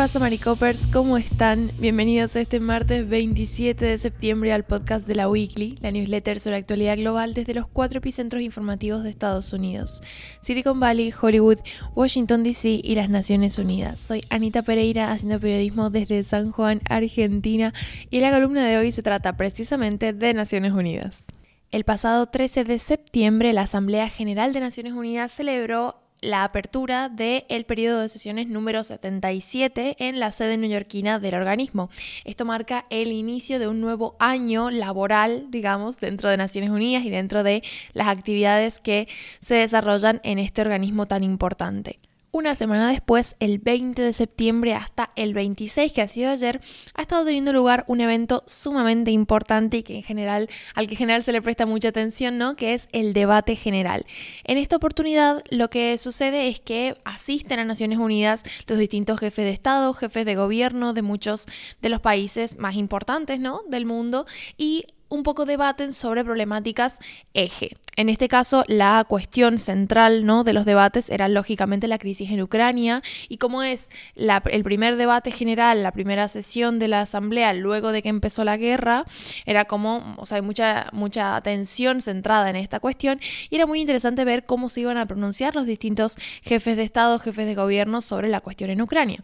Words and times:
pasa, 0.00 0.18
Maricopers? 0.18 0.86
¿Cómo 0.86 1.18
están? 1.18 1.72
Bienvenidos 1.78 2.34
este 2.34 2.58
martes 2.58 3.06
27 3.06 3.84
de 3.84 3.98
septiembre 3.98 4.50
al 4.50 4.64
podcast 4.64 5.06
de 5.06 5.14
la 5.14 5.28
Weekly, 5.28 5.76
la 5.82 5.90
newsletter 5.90 6.40
sobre 6.40 6.56
actualidad 6.56 6.96
global 6.96 7.34
desde 7.34 7.52
los 7.52 7.66
cuatro 7.66 7.98
epicentros 7.98 8.40
informativos 8.40 9.02
de 9.02 9.10
Estados 9.10 9.52
Unidos: 9.52 10.02
Silicon 10.40 10.80
Valley, 10.80 11.12
Hollywood, 11.20 11.58
Washington 11.94 12.42
DC 12.42 12.80
y 12.82 12.94
las 12.94 13.10
Naciones 13.10 13.58
Unidas. 13.58 14.00
Soy 14.00 14.24
Anita 14.30 14.62
Pereira, 14.62 15.12
haciendo 15.12 15.38
periodismo 15.38 15.90
desde 15.90 16.24
San 16.24 16.50
Juan, 16.50 16.80
Argentina, 16.88 17.74
y 18.08 18.20
la 18.20 18.32
columna 18.32 18.66
de 18.66 18.78
hoy 18.78 18.92
se 18.92 19.02
trata 19.02 19.36
precisamente 19.36 20.14
de 20.14 20.32
Naciones 20.32 20.72
Unidas. 20.72 21.26
El 21.70 21.84
pasado 21.84 22.24
13 22.24 22.64
de 22.64 22.78
septiembre, 22.78 23.52
la 23.52 23.62
Asamblea 23.62 24.08
General 24.08 24.54
de 24.54 24.60
Naciones 24.60 24.94
Unidas 24.94 25.30
celebró 25.30 25.99
la 26.22 26.44
apertura 26.44 27.08
del 27.08 27.64
periodo 27.64 28.00
de 28.00 28.08
sesiones 28.08 28.48
número 28.48 28.84
77 28.84 29.96
en 29.98 30.20
la 30.20 30.32
sede 30.32 30.56
neoyorquina 30.56 31.18
del 31.18 31.34
organismo. 31.34 31.90
Esto 32.24 32.44
marca 32.44 32.86
el 32.90 33.12
inicio 33.12 33.58
de 33.58 33.68
un 33.68 33.80
nuevo 33.80 34.16
año 34.18 34.70
laboral, 34.70 35.46
digamos, 35.50 36.00
dentro 36.00 36.28
de 36.28 36.36
Naciones 36.36 36.70
Unidas 36.70 37.04
y 37.04 37.10
dentro 37.10 37.42
de 37.42 37.62
las 37.92 38.08
actividades 38.08 38.80
que 38.80 39.08
se 39.40 39.54
desarrollan 39.54 40.20
en 40.24 40.38
este 40.38 40.60
organismo 40.60 41.06
tan 41.06 41.24
importante. 41.24 41.98
Una 42.32 42.54
semana 42.54 42.88
después, 42.88 43.34
el 43.40 43.58
20 43.58 44.00
de 44.00 44.12
septiembre 44.12 44.74
hasta 44.74 45.10
el 45.16 45.34
26, 45.34 45.92
que 45.92 46.00
ha 46.00 46.06
sido 46.06 46.30
ayer, 46.30 46.60
ha 46.94 47.02
estado 47.02 47.24
teniendo 47.24 47.52
lugar 47.52 47.84
un 47.88 48.00
evento 48.00 48.44
sumamente 48.46 49.10
importante 49.10 49.78
y 49.78 49.82
que 49.82 49.96
en 49.96 50.04
general, 50.04 50.48
al 50.76 50.86
que 50.86 50.94
en 50.94 50.98
general 50.98 51.24
se 51.24 51.32
le 51.32 51.42
presta 51.42 51.66
mucha 51.66 51.88
atención, 51.88 52.38
¿no? 52.38 52.54
Que 52.54 52.74
es 52.74 52.88
el 52.92 53.14
debate 53.14 53.56
general. 53.56 54.06
En 54.44 54.58
esta 54.58 54.76
oportunidad, 54.76 55.42
lo 55.50 55.70
que 55.70 55.98
sucede 55.98 56.46
es 56.46 56.60
que 56.60 56.96
asisten 57.04 57.58
a 57.58 57.64
Naciones 57.64 57.98
Unidas 57.98 58.44
los 58.68 58.78
distintos 58.78 59.18
jefes 59.18 59.44
de 59.44 59.50
Estado, 59.50 59.92
jefes 59.92 60.24
de 60.24 60.36
gobierno 60.36 60.92
de 60.92 61.02
muchos 61.02 61.46
de 61.82 61.88
los 61.88 62.00
países 62.00 62.56
más 62.58 62.76
importantes, 62.76 63.40
¿no? 63.40 63.62
Del 63.66 63.86
mundo 63.86 64.24
y 64.56 64.84
un 65.10 65.22
poco 65.22 65.44
debaten 65.44 65.92
sobre 65.92 66.24
problemáticas 66.24 67.00
eje. 67.34 67.76
En 67.96 68.08
este 68.08 68.28
caso, 68.28 68.64
la 68.66 69.04
cuestión 69.06 69.58
central 69.58 70.24
¿no? 70.24 70.44
de 70.44 70.54
los 70.54 70.64
debates 70.64 71.10
era 71.10 71.28
lógicamente 71.28 71.88
la 71.88 71.98
crisis 71.98 72.30
en 72.30 72.40
Ucrania 72.40 73.02
y 73.28 73.36
como 73.36 73.62
es 73.62 73.90
el 74.14 74.64
primer 74.64 74.96
debate 74.96 75.32
general, 75.32 75.82
la 75.82 75.92
primera 75.92 76.28
sesión 76.28 76.78
de 76.78 76.88
la 76.88 77.02
Asamblea 77.02 77.52
luego 77.52 77.92
de 77.92 78.02
que 78.02 78.08
empezó 78.08 78.44
la 78.44 78.56
guerra, 78.56 79.04
era 79.44 79.66
como, 79.66 80.14
o 80.16 80.24
sea, 80.24 80.36
hay 80.36 80.42
mucha, 80.42 80.88
mucha 80.92 81.36
atención 81.36 82.00
centrada 82.00 82.48
en 82.48 82.56
esta 82.56 82.80
cuestión 82.80 83.20
y 83.50 83.56
era 83.56 83.66
muy 83.66 83.80
interesante 83.80 84.24
ver 84.24 84.46
cómo 84.46 84.68
se 84.68 84.80
iban 84.80 84.96
a 84.96 85.06
pronunciar 85.06 85.54
los 85.54 85.66
distintos 85.66 86.16
jefes 86.42 86.76
de 86.76 86.84
Estado, 86.84 87.18
jefes 87.18 87.46
de 87.46 87.54
gobierno 87.54 88.00
sobre 88.00 88.28
la 88.28 88.40
cuestión 88.40 88.70
en 88.70 88.80
Ucrania. 88.80 89.22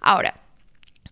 Ahora, 0.00 0.45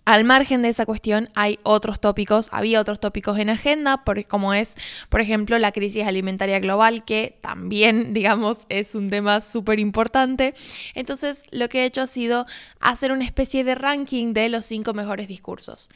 al 0.05 0.25
margen 0.25 0.63
de 0.63 0.69
esa 0.69 0.87
cuestión 0.87 1.29
hay 1.35 1.59
otros 1.63 2.01
tópicos, 2.01 2.49
había 2.53 2.81
otros 2.81 3.01
tópicos 3.01 3.39
en 3.39 3.49
agenda, 3.49 4.03
como 4.29 4.53
es, 4.53 4.75
por 5.09 5.21
ejemplo, 5.21 5.59
la 5.59 5.73
crisis 5.73 6.05
alimentaria 6.07 6.61
global, 6.61 7.05
que 7.05 7.39
también, 7.41 8.13
digamos, 8.15 8.67
es 8.69 8.95
un 8.95 9.11
tema 9.11 9.41
súper 9.41 9.79
importante. 9.81 10.55
Entonces, 10.95 11.45
lo 11.51 11.69
que 11.69 11.83
he 11.83 11.85
hecho 11.87 12.03
ha 12.03 12.07
sido 12.07 12.47
hacer 12.81 13.13
una 13.13 13.25
especie 13.25 13.65
de 13.65 13.75
ranking 13.75 14.35
de 14.35 14.49
los 14.49 14.67
cinco 14.67 14.93
mejores 14.93 15.29
discursos. 15.29 15.91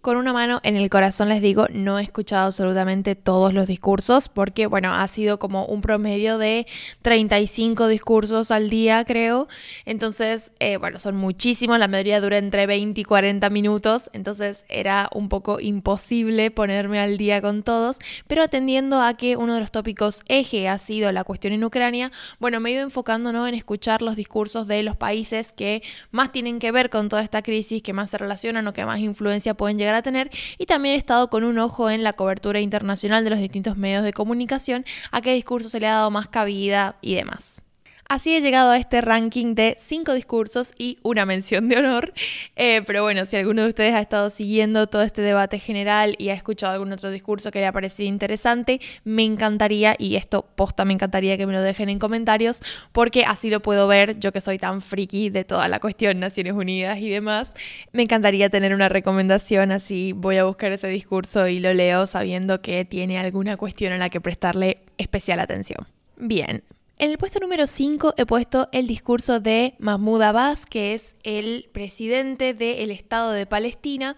Con 0.00 0.16
una 0.16 0.32
mano 0.32 0.60
en 0.62 0.76
el 0.76 0.88
corazón 0.90 1.28
les 1.28 1.42
digo, 1.42 1.66
no 1.72 1.98
he 1.98 2.02
escuchado 2.04 2.46
absolutamente 2.46 3.16
todos 3.16 3.52
los 3.52 3.66
discursos 3.66 4.28
porque, 4.28 4.68
bueno, 4.68 4.94
ha 4.94 5.08
sido 5.08 5.40
como 5.40 5.66
un 5.66 5.80
promedio 5.80 6.38
de 6.38 6.68
35 7.02 7.88
discursos 7.88 8.52
al 8.52 8.70
día, 8.70 9.04
creo. 9.04 9.48
Entonces, 9.86 10.52
eh, 10.60 10.76
bueno, 10.76 11.00
son 11.00 11.16
muchísimos, 11.16 11.80
la 11.80 11.88
mayoría 11.88 12.20
dura 12.20 12.38
entre 12.38 12.68
20 12.68 13.00
y 13.00 13.04
40 13.04 13.50
minutos, 13.50 14.08
entonces 14.12 14.64
era 14.68 15.08
un 15.12 15.28
poco 15.28 15.58
imposible 15.58 16.52
ponerme 16.52 17.00
al 17.00 17.18
día 17.18 17.42
con 17.42 17.64
todos, 17.64 17.98
pero 18.28 18.44
atendiendo 18.44 19.02
a 19.02 19.14
que 19.14 19.36
uno 19.36 19.54
de 19.54 19.60
los 19.60 19.72
tópicos 19.72 20.22
eje 20.28 20.68
ha 20.68 20.78
sido 20.78 21.10
la 21.10 21.24
cuestión 21.24 21.52
en 21.54 21.64
Ucrania, 21.64 22.12
bueno, 22.38 22.60
me 22.60 22.70
he 22.70 22.74
ido 22.74 22.82
enfocando 22.82 23.32
¿no? 23.32 23.48
en 23.48 23.54
escuchar 23.54 24.02
los 24.02 24.14
discursos 24.14 24.68
de 24.68 24.84
los 24.84 24.96
países 24.96 25.50
que 25.50 25.82
más 26.12 26.30
tienen 26.30 26.60
que 26.60 26.70
ver 26.70 26.88
con 26.88 27.08
toda 27.08 27.22
esta 27.22 27.42
crisis, 27.42 27.82
que 27.82 27.92
más 27.92 28.10
se 28.10 28.18
relacionan 28.18 28.66
o 28.68 28.72
que 28.72 28.86
más 28.86 29.00
influencia 29.00 29.54
pueden 29.54 29.76
llegar 29.76 29.88
tener 30.02 30.30
y 30.58 30.66
también 30.66 30.94
he 30.94 30.98
estado 30.98 31.30
con 31.30 31.44
un 31.44 31.58
ojo 31.58 31.90
en 31.90 32.02
la 32.02 32.12
cobertura 32.14 32.60
internacional 32.60 33.24
de 33.24 33.30
los 33.30 33.38
distintos 33.38 33.76
medios 33.76 34.04
de 34.04 34.12
comunicación, 34.12 34.84
a 35.10 35.20
qué 35.20 35.32
discurso 35.32 35.68
se 35.68 35.80
le 35.80 35.86
ha 35.86 35.92
dado 35.92 36.10
más 36.10 36.28
cabida 36.28 36.96
y 37.00 37.14
demás. 37.14 37.62
Así 38.10 38.34
he 38.34 38.40
llegado 38.40 38.70
a 38.70 38.78
este 38.78 39.02
ranking 39.02 39.54
de 39.54 39.76
cinco 39.78 40.14
discursos 40.14 40.72
y 40.78 40.96
una 41.02 41.26
mención 41.26 41.68
de 41.68 41.76
honor. 41.76 42.14
Eh, 42.56 42.80
pero 42.86 43.02
bueno, 43.02 43.26
si 43.26 43.36
alguno 43.36 43.60
de 43.60 43.68
ustedes 43.68 43.92
ha 43.92 44.00
estado 44.00 44.30
siguiendo 44.30 44.86
todo 44.86 45.02
este 45.02 45.20
debate 45.20 45.58
general 45.58 46.14
y 46.16 46.30
ha 46.30 46.34
escuchado 46.34 46.72
algún 46.72 46.90
otro 46.90 47.10
discurso 47.10 47.50
que 47.50 47.58
le 47.58 47.66
ha 47.66 47.72
parecido 47.72 48.08
interesante, 48.08 48.80
me 49.04 49.24
encantaría, 49.24 49.94
y 49.98 50.16
esto 50.16 50.46
posta 50.56 50.86
me 50.86 50.94
encantaría 50.94 51.36
que 51.36 51.46
me 51.46 51.52
lo 51.52 51.60
dejen 51.60 51.90
en 51.90 51.98
comentarios, 51.98 52.62
porque 52.92 53.24
así 53.26 53.50
lo 53.50 53.60
puedo 53.60 53.86
ver, 53.86 54.18
yo 54.18 54.32
que 54.32 54.40
soy 54.40 54.56
tan 54.56 54.80
friki 54.80 55.28
de 55.28 55.44
toda 55.44 55.68
la 55.68 55.78
cuestión 55.78 56.18
Naciones 56.18 56.54
Unidas 56.54 56.98
y 57.00 57.10
demás, 57.10 57.52
me 57.92 58.04
encantaría 58.04 58.48
tener 58.48 58.72
una 58.72 58.88
recomendación, 58.88 59.70
así 59.70 60.12
voy 60.12 60.38
a 60.38 60.44
buscar 60.44 60.72
ese 60.72 60.88
discurso 60.88 61.46
y 61.46 61.60
lo 61.60 61.74
leo 61.74 62.06
sabiendo 62.06 62.62
que 62.62 62.86
tiene 62.86 63.18
alguna 63.18 63.58
cuestión 63.58 63.92
a 63.92 63.98
la 63.98 64.08
que 64.08 64.22
prestarle 64.22 64.78
especial 64.96 65.40
atención. 65.40 65.86
Bien, 66.16 66.64
en 66.98 67.10
el 67.10 67.18
puesto 67.18 67.38
número 67.40 67.66
5 67.66 68.14
he 68.16 68.26
puesto 68.26 68.68
el 68.72 68.86
discurso 68.86 69.40
de 69.40 69.74
Mahmoud 69.78 70.22
Abbas, 70.22 70.66
que 70.66 70.94
es 70.94 71.14
el 71.22 71.70
presidente 71.72 72.54
del 72.54 72.90
Estado 72.90 73.32
de 73.32 73.46
Palestina. 73.46 74.16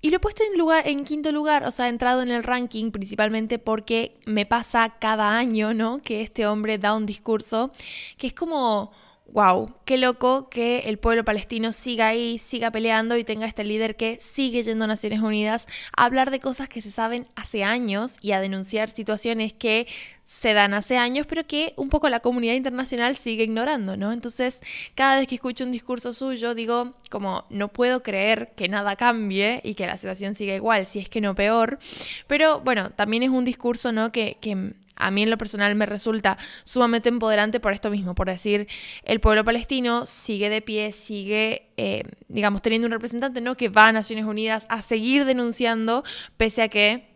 Y 0.00 0.10
lo 0.10 0.16
he 0.16 0.20
puesto 0.20 0.42
en, 0.42 0.58
lugar, 0.58 0.88
en 0.88 1.04
quinto 1.04 1.30
lugar, 1.30 1.64
o 1.64 1.70
sea, 1.70 1.86
he 1.86 1.88
entrado 1.90 2.22
en 2.22 2.30
el 2.30 2.42
ranking 2.42 2.90
principalmente 2.90 3.58
porque 3.58 4.18
me 4.26 4.46
pasa 4.46 4.96
cada 4.98 5.36
año, 5.38 5.74
¿no? 5.74 6.00
Que 6.00 6.22
este 6.22 6.46
hombre 6.46 6.78
da 6.78 6.96
un 6.96 7.06
discurso 7.06 7.70
que 8.16 8.26
es 8.26 8.34
como 8.34 8.90
wow, 9.32 9.74
qué 9.86 9.96
loco 9.96 10.50
que 10.50 10.80
el 10.80 10.98
pueblo 10.98 11.24
palestino 11.24 11.72
siga 11.72 12.08
ahí, 12.08 12.38
siga 12.38 12.70
peleando 12.70 13.16
y 13.16 13.24
tenga 13.24 13.46
este 13.46 13.64
líder 13.64 13.96
que 13.96 14.18
sigue 14.20 14.62
yendo 14.62 14.84
a 14.84 14.88
Naciones 14.88 15.20
Unidas 15.20 15.66
a 15.96 16.04
hablar 16.04 16.30
de 16.30 16.38
cosas 16.38 16.68
que 16.68 16.82
se 16.82 16.90
saben 16.90 17.26
hace 17.34 17.64
años 17.64 18.18
y 18.20 18.32
a 18.32 18.40
denunciar 18.40 18.90
situaciones 18.90 19.54
que 19.54 19.86
se 20.24 20.52
dan 20.52 20.74
hace 20.74 20.98
años, 20.98 21.26
pero 21.26 21.46
que 21.46 21.72
un 21.76 21.88
poco 21.88 22.08
la 22.08 22.20
comunidad 22.20 22.54
internacional 22.54 23.16
sigue 23.16 23.44
ignorando, 23.44 23.96
¿no? 23.96 24.12
Entonces, 24.12 24.60
cada 24.94 25.18
vez 25.18 25.26
que 25.26 25.34
escucho 25.34 25.64
un 25.64 25.72
discurso 25.72 26.12
suyo, 26.12 26.54
digo, 26.54 26.92
como, 27.10 27.44
no 27.50 27.68
puedo 27.68 28.02
creer 28.02 28.52
que 28.54 28.68
nada 28.68 28.96
cambie 28.96 29.60
y 29.64 29.74
que 29.74 29.86
la 29.86 29.96
situación 29.96 30.34
siga 30.34 30.54
igual, 30.54 30.86
si 30.86 30.98
es 30.98 31.08
que 31.08 31.20
no 31.20 31.34
peor, 31.34 31.78
pero 32.26 32.60
bueno, 32.60 32.90
también 32.90 33.22
es 33.22 33.30
un 33.30 33.44
discurso, 33.44 33.92
¿no? 33.92 34.12
Que, 34.12 34.36
que 34.40 34.74
a 34.96 35.10
mí 35.10 35.22
en 35.22 35.30
lo 35.30 35.38
personal 35.38 35.74
me 35.74 35.86
resulta 35.86 36.38
sumamente 36.64 37.08
empoderante 37.08 37.60
por 37.60 37.72
esto 37.72 37.90
mismo, 37.90 38.14
por 38.14 38.28
decir, 38.28 38.68
el 39.04 39.20
pueblo 39.20 39.44
palestino 39.44 40.06
sigue 40.06 40.48
de 40.50 40.62
pie, 40.62 40.92
sigue, 40.92 41.70
eh, 41.76 42.04
digamos, 42.28 42.62
teniendo 42.62 42.86
un 42.86 42.92
representante, 42.92 43.40
¿no? 43.40 43.56
Que 43.56 43.68
va 43.68 43.88
a 43.88 43.92
Naciones 43.92 44.24
Unidas 44.24 44.66
a 44.68 44.82
seguir 44.82 45.24
denunciando, 45.24 46.04
pese 46.36 46.62
a 46.62 46.68
que 46.68 47.11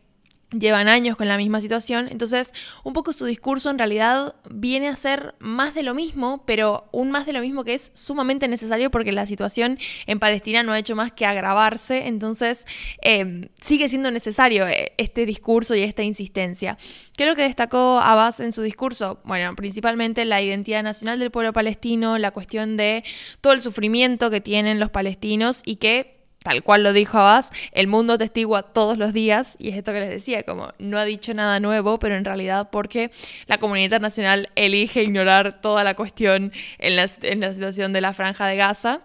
llevan 0.52 0.86
años 0.86 1.16
con 1.16 1.26
la 1.26 1.36
misma 1.36 1.60
situación, 1.60 2.08
entonces 2.10 2.54
un 2.84 2.92
poco 2.92 3.12
su 3.12 3.24
discurso 3.26 3.68
en 3.68 3.78
realidad 3.78 4.36
viene 4.48 4.88
a 4.88 4.94
ser 4.94 5.34
más 5.40 5.74
de 5.74 5.82
lo 5.82 5.92
mismo, 5.92 6.44
pero 6.46 6.88
un 6.92 7.10
más 7.10 7.26
de 7.26 7.32
lo 7.32 7.40
mismo 7.40 7.64
que 7.64 7.74
es 7.74 7.90
sumamente 7.94 8.46
necesario 8.46 8.90
porque 8.90 9.10
la 9.10 9.26
situación 9.26 9.78
en 10.06 10.20
Palestina 10.20 10.62
no 10.62 10.72
ha 10.72 10.78
hecho 10.78 10.94
más 10.94 11.10
que 11.10 11.26
agravarse, 11.26 12.06
entonces 12.06 12.64
em, 13.02 13.48
sigue 13.60 13.88
siendo 13.88 14.10
necesario 14.10 14.68
eh, 14.68 14.92
este 14.98 15.26
discurso 15.26 15.74
y 15.74 15.82
esta 15.82 16.04
insistencia. 16.04 16.78
¿Qué 17.16 17.25
es 17.25 17.28
lo 17.28 17.34
que 17.34 17.42
destacó 17.42 17.99
Abbas 17.99 18.40
en 18.40 18.52
su 18.52 18.62
discurso? 18.62 19.20
Bueno, 19.25 19.56
principalmente 19.56 20.25
la 20.25 20.42
identidad 20.42 20.82
nacional 20.82 21.19
del 21.19 21.31
pueblo 21.31 21.52
palestino, 21.52 22.19
la 22.19 22.31
cuestión 22.31 22.76
de 22.76 23.04
todo 23.40 23.52
el 23.52 23.60
sufrimiento 23.60 24.31
que 24.31 24.40
tienen 24.40 24.78
los 24.78 24.90
palestinos 24.90 25.62
y 25.64 25.76
que 25.76 26.15
tal 26.46 26.62
cual 26.62 26.84
lo 26.84 26.93
dijo 26.93 27.19
Abbas, 27.19 27.50
el 27.72 27.88
mundo 27.88 28.19
testigua 28.19 28.62
todos 28.62 28.98
los 28.98 29.12
días, 29.12 29.56
y 29.58 29.70
es 29.70 29.76
esto 29.76 29.93
que 29.93 29.98
les 29.98 30.10
decía, 30.10 30.44
como 30.44 30.72
no 30.78 30.96
ha 30.96 31.04
dicho 31.04 31.34
nada 31.34 31.58
nuevo, 31.58 31.98
pero 31.98 32.14
en 32.14 32.25
realidad 32.25 32.69
porque 32.70 33.10
la 33.48 33.58
comunidad 33.58 33.87
internacional 33.87 34.48
elige 34.54 35.02
ignorar 35.02 35.60
toda 35.60 35.82
la 35.82 35.94
cuestión 35.94 36.52
en 36.78 36.94
la, 36.94 37.10
en 37.22 37.40
la 37.40 37.52
situación 37.52 37.93
de 37.93 38.00
la 38.00 38.14
franja 38.14 38.46
de 38.46 38.54
Gaza. 38.54 39.00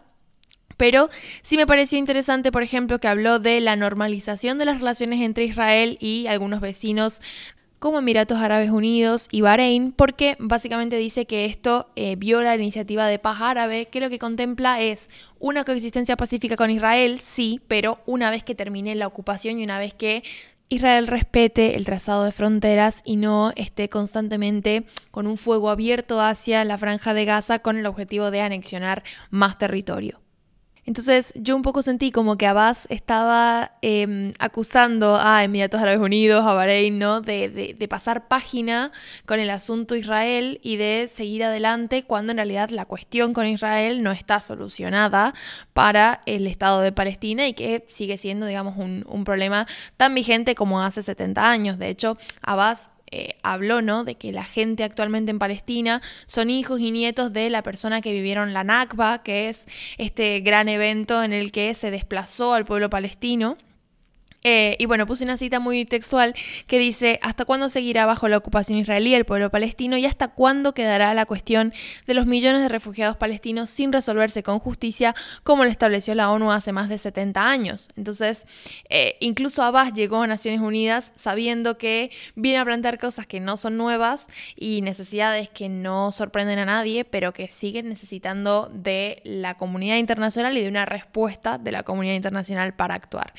Pero 0.77 1.09
sí 1.41 1.57
me 1.57 1.65
pareció 1.65 1.97
interesante, 1.97 2.51
por 2.51 2.61
ejemplo, 2.61 2.99
que 2.99 3.07
habló 3.07 3.39
de 3.39 3.59
la 3.59 3.75
normalización 3.75 4.59
de 4.59 4.65
las 4.65 4.77
relaciones 4.77 5.21
entre 5.21 5.45
Israel 5.45 5.97
y 5.99 6.27
algunos 6.27 6.61
vecinos 6.61 7.21
como 7.81 7.97
Emiratos 7.97 8.37
Árabes 8.37 8.69
Unidos 8.69 9.27
y 9.31 9.41
Bahrein, 9.41 9.91
porque 9.91 10.37
básicamente 10.37 10.97
dice 10.97 11.25
que 11.25 11.45
esto 11.45 11.89
eh, 11.95 12.15
viola 12.15 12.55
la 12.55 12.61
iniciativa 12.61 13.07
de 13.07 13.17
paz 13.17 13.41
árabe, 13.41 13.87
que 13.87 13.99
lo 13.99 14.11
que 14.11 14.19
contempla 14.19 14.79
es 14.79 15.09
una 15.39 15.63
coexistencia 15.63 16.15
pacífica 16.15 16.55
con 16.55 16.69
Israel, 16.69 17.19
sí, 17.19 17.59
pero 17.67 17.97
una 18.05 18.29
vez 18.29 18.43
que 18.43 18.53
termine 18.53 18.93
la 18.93 19.07
ocupación 19.07 19.57
y 19.57 19.63
una 19.63 19.79
vez 19.79 19.95
que 19.95 20.23
Israel 20.69 21.07
respete 21.07 21.75
el 21.75 21.85
trazado 21.85 22.23
de 22.23 22.31
fronteras 22.31 23.01
y 23.03 23.15
no 23.15 23.51
esté 23.55 23.89
constantemente 23.89 24.85
con 25.09 25.25
un 25.25 25.35
fuego 25.35 25.71
abierto 25.71 26.21
hacia 26.21 26.63
la 26.63 26.77
franja 26.77 27.15
de 27.15 27.25
Gaza 27.25 27.59
con 27.59 27.77
el 27.77 27.87
objetivo 27.87 28.29
de 28.29 28.41
anexionar 28.41 29.01
más 29.31 29.57
territorio. 29.57 30.20
Entonces 30.85 31.33
yo 31.35 31.55
un 31.55 31.61
poco 31.61 31.83
sentí 31.83 32.11
como 32.11 32.37
que 32.37 32.47
Abbas 32.47 32.87
estaba 32.89 33.73
em, 33.83 34.33
acusando 34.39 35.15
a 35.21 35.43
Emiratos 35.43 35.79
Árabes 35.79 36.01
Unidos, 36.01 36.43
a 36.45 36.53
Bahrein, 36.53 36.97
¿no? 36.97 37.21
De, 37.21 37.49
de, 37.49 37.87
pasar 37.87 38.27
página 38.27 38.91
con 39.25 39.39
el 39.39 39.49
asunto 39.49 39.95
Israel 39.95 40.59
y 40.63 40.77
de 40.77 41.07
seguir 41.07 41.43
adelante 41.43 42.03
cuando 42.03 42.31
en 42.31 42.37
realidad 42.37 42.69
la 42.69 42.85
cuestión 42.85 43.33
con 43.33 43.45
Israel 43.45 44.01
no 44.01 44.11
está 44.11 44.41
solucionada 44.41 45.35
para 45.73 46.21
el 46.25 46.47
Estado 46.47 46.81
de 46.81 46.91
Palestina 46.91 47.47
y 47.47 47.53
que 47.53 47.85
sigue 47.89 48.17
siendo, 48.17 48.45
digamos, 48.45 48.77
un, 48.77 49.05
un 49.07 49.23
problema 49.23 49.67
tan 49.97 50.15
vigente 50.15 50.55
como 50.55 50.81
hace 50.81 51.03
70 51.03 51.49
años. 51.49 51.77
De 51.77 51.89
hecho, 51.89 52.17
Abbas 52.41 52.89
eh, 53.11 53.35
habló, 53.43 53.81
¿no? 53.81 54.03
De 54.03 54.15
que 54.15 54.31
la 54.31 54.43
gente 54.43 54.83
actualmente 54.83 55.31
en 55.31 55.39
Palestina 55.39 56.01
son 56.25 56.49
hijos 56.49 56.79
y 56.79 56.91
nietos 56.91 57.33
de 57.33 57.49
la 57.49 57.61
persona 57.61 58.01
que 58.01 58.13
vivieron 58.13 58.53
la 58.53 58.63
Nakba, 58.63 59.21
que 59.23 59.49
es 59.49 59.67
este 59.97 60.39
gran 60.39 60.69
evento 60.69 61.21
en 61.21 61.33
el 61.33 61.51
que 61.51 61.73
se 61.73 61.91
desplazó 61.91 62.53
al 62.53 62.65
pueblo 62.65 62.89
palestino. 62.89 63.57
Eh, 64.43 64.75
y 64.79 64.85
bueno, 64.85 65.05
puse 65.05 65.23
una 65.23 65.37
cita 65.37 65.59
muy 65.59 65.85
textual 65.85 66.33
que 66.67 66.79
dice, 66.79 67.19
¿hasta 67.21 67.45
cuándo 67.45 67.69
seguirá 67.69 68.05
bajo 68.05 68.27
la 68.27 68.37
ocupación 68.37 68.79
israelí 68.79 69.13
el 69.13 69.25
pueblo 69.25 69.51
palestino 69.51 69.97
y 69.97 70.05
hasta 70.05 70.29
cuándo 70.29 70.73
quedará 70.73 71.13
la 71.13 71.25
cuestión 71.25 71.73
de 72.07 72.13
los 72.13 72.25
millones 72.25 72.61
de 72.61 72.69
refugiados 72.69 73.17
palestinos 73.17 73.69
sin 73.69 73.93
resolverse 73.93 74.41
con 74.43 74.59
justicia 74.59 75.15
como 75.43 75.63
lo 75.63 75.69
estableció 75.69 76.15
la 76.15 76.31
ONU 76.31 76.51
hace 76.51 76.71
más 76.71 76.89
de 76.89 76.97
70 76.97 77.47
años? 77.47 77.89
Entonces, 77.95 78.47
eh, 78.89 79.17
incluso 79.19 79.63
Abbas 79.63 79.93
llegó 79.93 80.21
a 80.21 80.27
Naciones 80.27 80.61
Unidas 80.61 81.13
sabiendo 81.15 81.77
que 81.77 82.11
viene 82.35 82.59
a 82.59 82.65
plantear 82.65 82.97
cosas 82.97 83.27
que 83.27 83.39
no 83.39 83.57
son 83.57 83.77
nuevas 83.77 84.27
y 84.55 84.81
necesidades 84.81 85.49
que 85.49 85.69
no 85.69 86.11
sorprenden 86.11 86.59
a 86.59 86.65
nadie, 86.65 87.05
pero 87.05 87.33
que 87.33 87.47
siguen 87.47 87.89
necesitando 87.89 88.71
de 88.73 89.21
la 89.23 89.55
comunidad 89.55 89.97
internacional 89.97 90.57
y 90.57 90.61
de 90.61 90.69
una 90.69 90.85
respuesta 90.85 91.57
de 91.57 91.71
la 91.71 91.83
comunidad 91.83 92.15
internacional 92.15 92.73
para 92.73 92.95
actuar. 92.95 93.33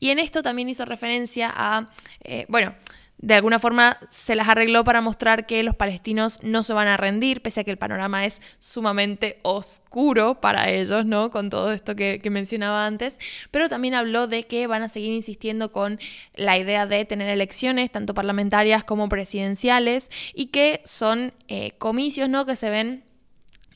Y 0.00 0.10
en 0.10 0.18
esto 0.18 0.42
también 0.48 0.70
hizo 0.70 0.86
referencia 0.86 1.52
a, 1.54 1.90
eh, 2.24 2.46
bueno, 2.48 2.74
de 3.18 3.34
alguna 3.34 3.58
forma 3.58 3.98
se 4.08 4.34
las 4.34 4.48
arregló 4.48 4.82
para 4.82 5.02
mostrar 5.02 5.44
que 5.44 5.62
los 5.62 5.76
palestinos 5.76 6.38
no 6.42 6.64
se 6.64 6.72
van 6.72 6.88
a 6.88 6.96
rendir, 6.96 7.42
pese 7.42 7.60
a 7.60 7.64
que 7.64 7.70
el 7.70 7.76
panorama 7.76 8.24
es 8.24 8.40
sumamente 8.58 9.40
oscuro 9.42 10.40
para 10.40 10.70
ellos, 10.70 11.04
¿no? 11.04 11.30
Con 11.30 11.50
todo 11.50 11.70
esto 11.72 11.94
que, 11.94 12.22
mencionaba 12.30 12.86
antes. 12.86 13.18
Pero 13.50 13.68
también 13.68 13.92
habló 13.92 14.26
de 14.26 14.44
que 14.44 14.66
van 14.66 14.82
a 14.82 14.88
seguir 14.88 15.12
insistiendo 15.12 15.70
con 15.70 15.98
la 16.34 16.56
idea 16.56 16.86
de 16.86 17.04
tener 17.04 17.28
elecciones, 17.28 17.90
tanto 17.90 18.14
parlamentarias 18.14 18.84
como 18.84 19.10
presidenciales, 19.10 20.10
y 20.32 20.46
que 20.46 20.80
son 20.86 21.34
eh, 21.48 21.72
comicios, 21.76 22.30
¿no? 22.30 22.46
Que 22.46 22.56
se 22.56 22.70
ven 22.70 23.04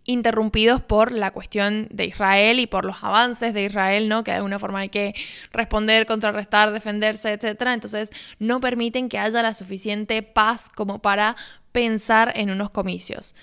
interrumpidos 0.04 0.80
por 0.80 1.12
la 1.12 1.30
cuestión 1.30 1.86
de 1.90 2.06
Israel 2.06 2.58
y 2.58 2.66
por 2.66 2.84
los 2.84 3.02
avances 3.02 3.54
de 3.54 3.64
Israel, 3.64 4.08
¿no? 4.08 4.24
Que 4.24 4.32
de 4.32 4.38
alguna 4.38 4.58
forma 4.58 4.80
hay 4.80 4.88
que 4.88 5.14
responder, 5.52 6.06
contrarrestar, 6.06 6.72
defenderse, 6.72 7.32
etcétera. 7.32 7.74
Entonces, 7.74 8.10
no 8.38 8.60
permiten 8.60 9.08
que 9.08 9.18
haya 9.18 9.42
la 9.42 9.54
suficiente 9.54 10.22
paz 10.22 10.68
como 10.68 11.00
para 11.00 11.36
pensar 11.72 12.32
en 12.36 12.50
unos 12.50 12.70
comicios. 12.70 13.34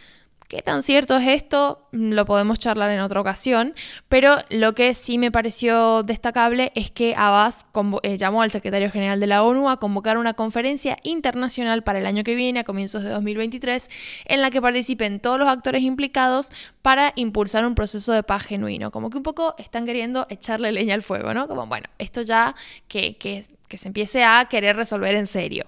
¿Qué 0.49 0.63
tan 0.63 0.81
cierto 0.81 1.15
es 1.15 1.27
esto? 1.27 1.87
Lo 1.91 2.25
podemos 2.25 2.57
charlar 2.57 2.89
en 2.89 3.01
otra 3.01 3.21
ocasión, 3.21 3.75
pero 4.09 4.37
lo 4.49 4.73
que 4.73 4.95
sí 4.95 5.19
me 5.19 5.31
pareció 5.31 6.01
destacable 6.01 6.71
es 6.73 6.89
que 6.89 7.13
Abbas 7.15 7.67
eh, 8.01 8.17
llamó 8.17 8.41
al 8.41 8.49
secretario 8.49 8.89
general 8.89 9.19
de 9.19 9.27
la 9.27 9.43
ONU 9.43 9.69
a 9.69 9.77
convocar 9.77 10.17
una 10.17 10.33
conferencia 10.33 10.97
internacional 11.03 11.83
para 11.83 11.99
el 11.99 12.07
año 12.07 12.23
que 12.23 12.33
viene, 12.33 12.61
a 12.61 12.63
comienzos 12.63 13.03
de 13.03 13.11
2023, 13.11 13.91
en 14.25 14.41
la 14.41 14.49
que 14.49 14.59
participen 14.59 15.19
todos 15.19 15.37
los 15.37 15.47
actores 15.47 15.83
implicados 15.83 16.51
para 16.81 17.13
impulsar 17.15 17.63
un 17.63 17.75
proceso 17.75 18.11
de 18.11 18.23
paz 18.23 18.43
genuino. 18.43 18.89
Como 18.89 19.11
que 19.11 19.17
un 19.17 19.23
poco 19.23 19.53
están 19.59 19.85
queriendo 19.85 20.25
echarle 20.31 20.71
leña 20.71 20.95
al 20.95 21.03
fuego, 21.03 21.31
¿no? 21.31 21.47
Como, 21.47 21.67
bueno, 21.67 21.85
esto 21.99 22.23
ya 22.23 22.55
que, 22.87 23.17
que, 23.17 23.45
que 23.67 23.77
se 23.77 23.87
empiece 23.87 24.23
a 24.23 24.45
querer 24.45 24.75
resolver 24.77 25.13
en 25.13 25.27
serio. 25.27 25.67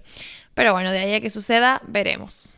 Pero 0.56 0.74
bueno, 0.74 0.92
de 0.92 0.98
ahí 0.98 1.14
a 1.14 1.22
que 1.22 1.30
suceda, 1.30 1.84
veremos. 1.88 2.56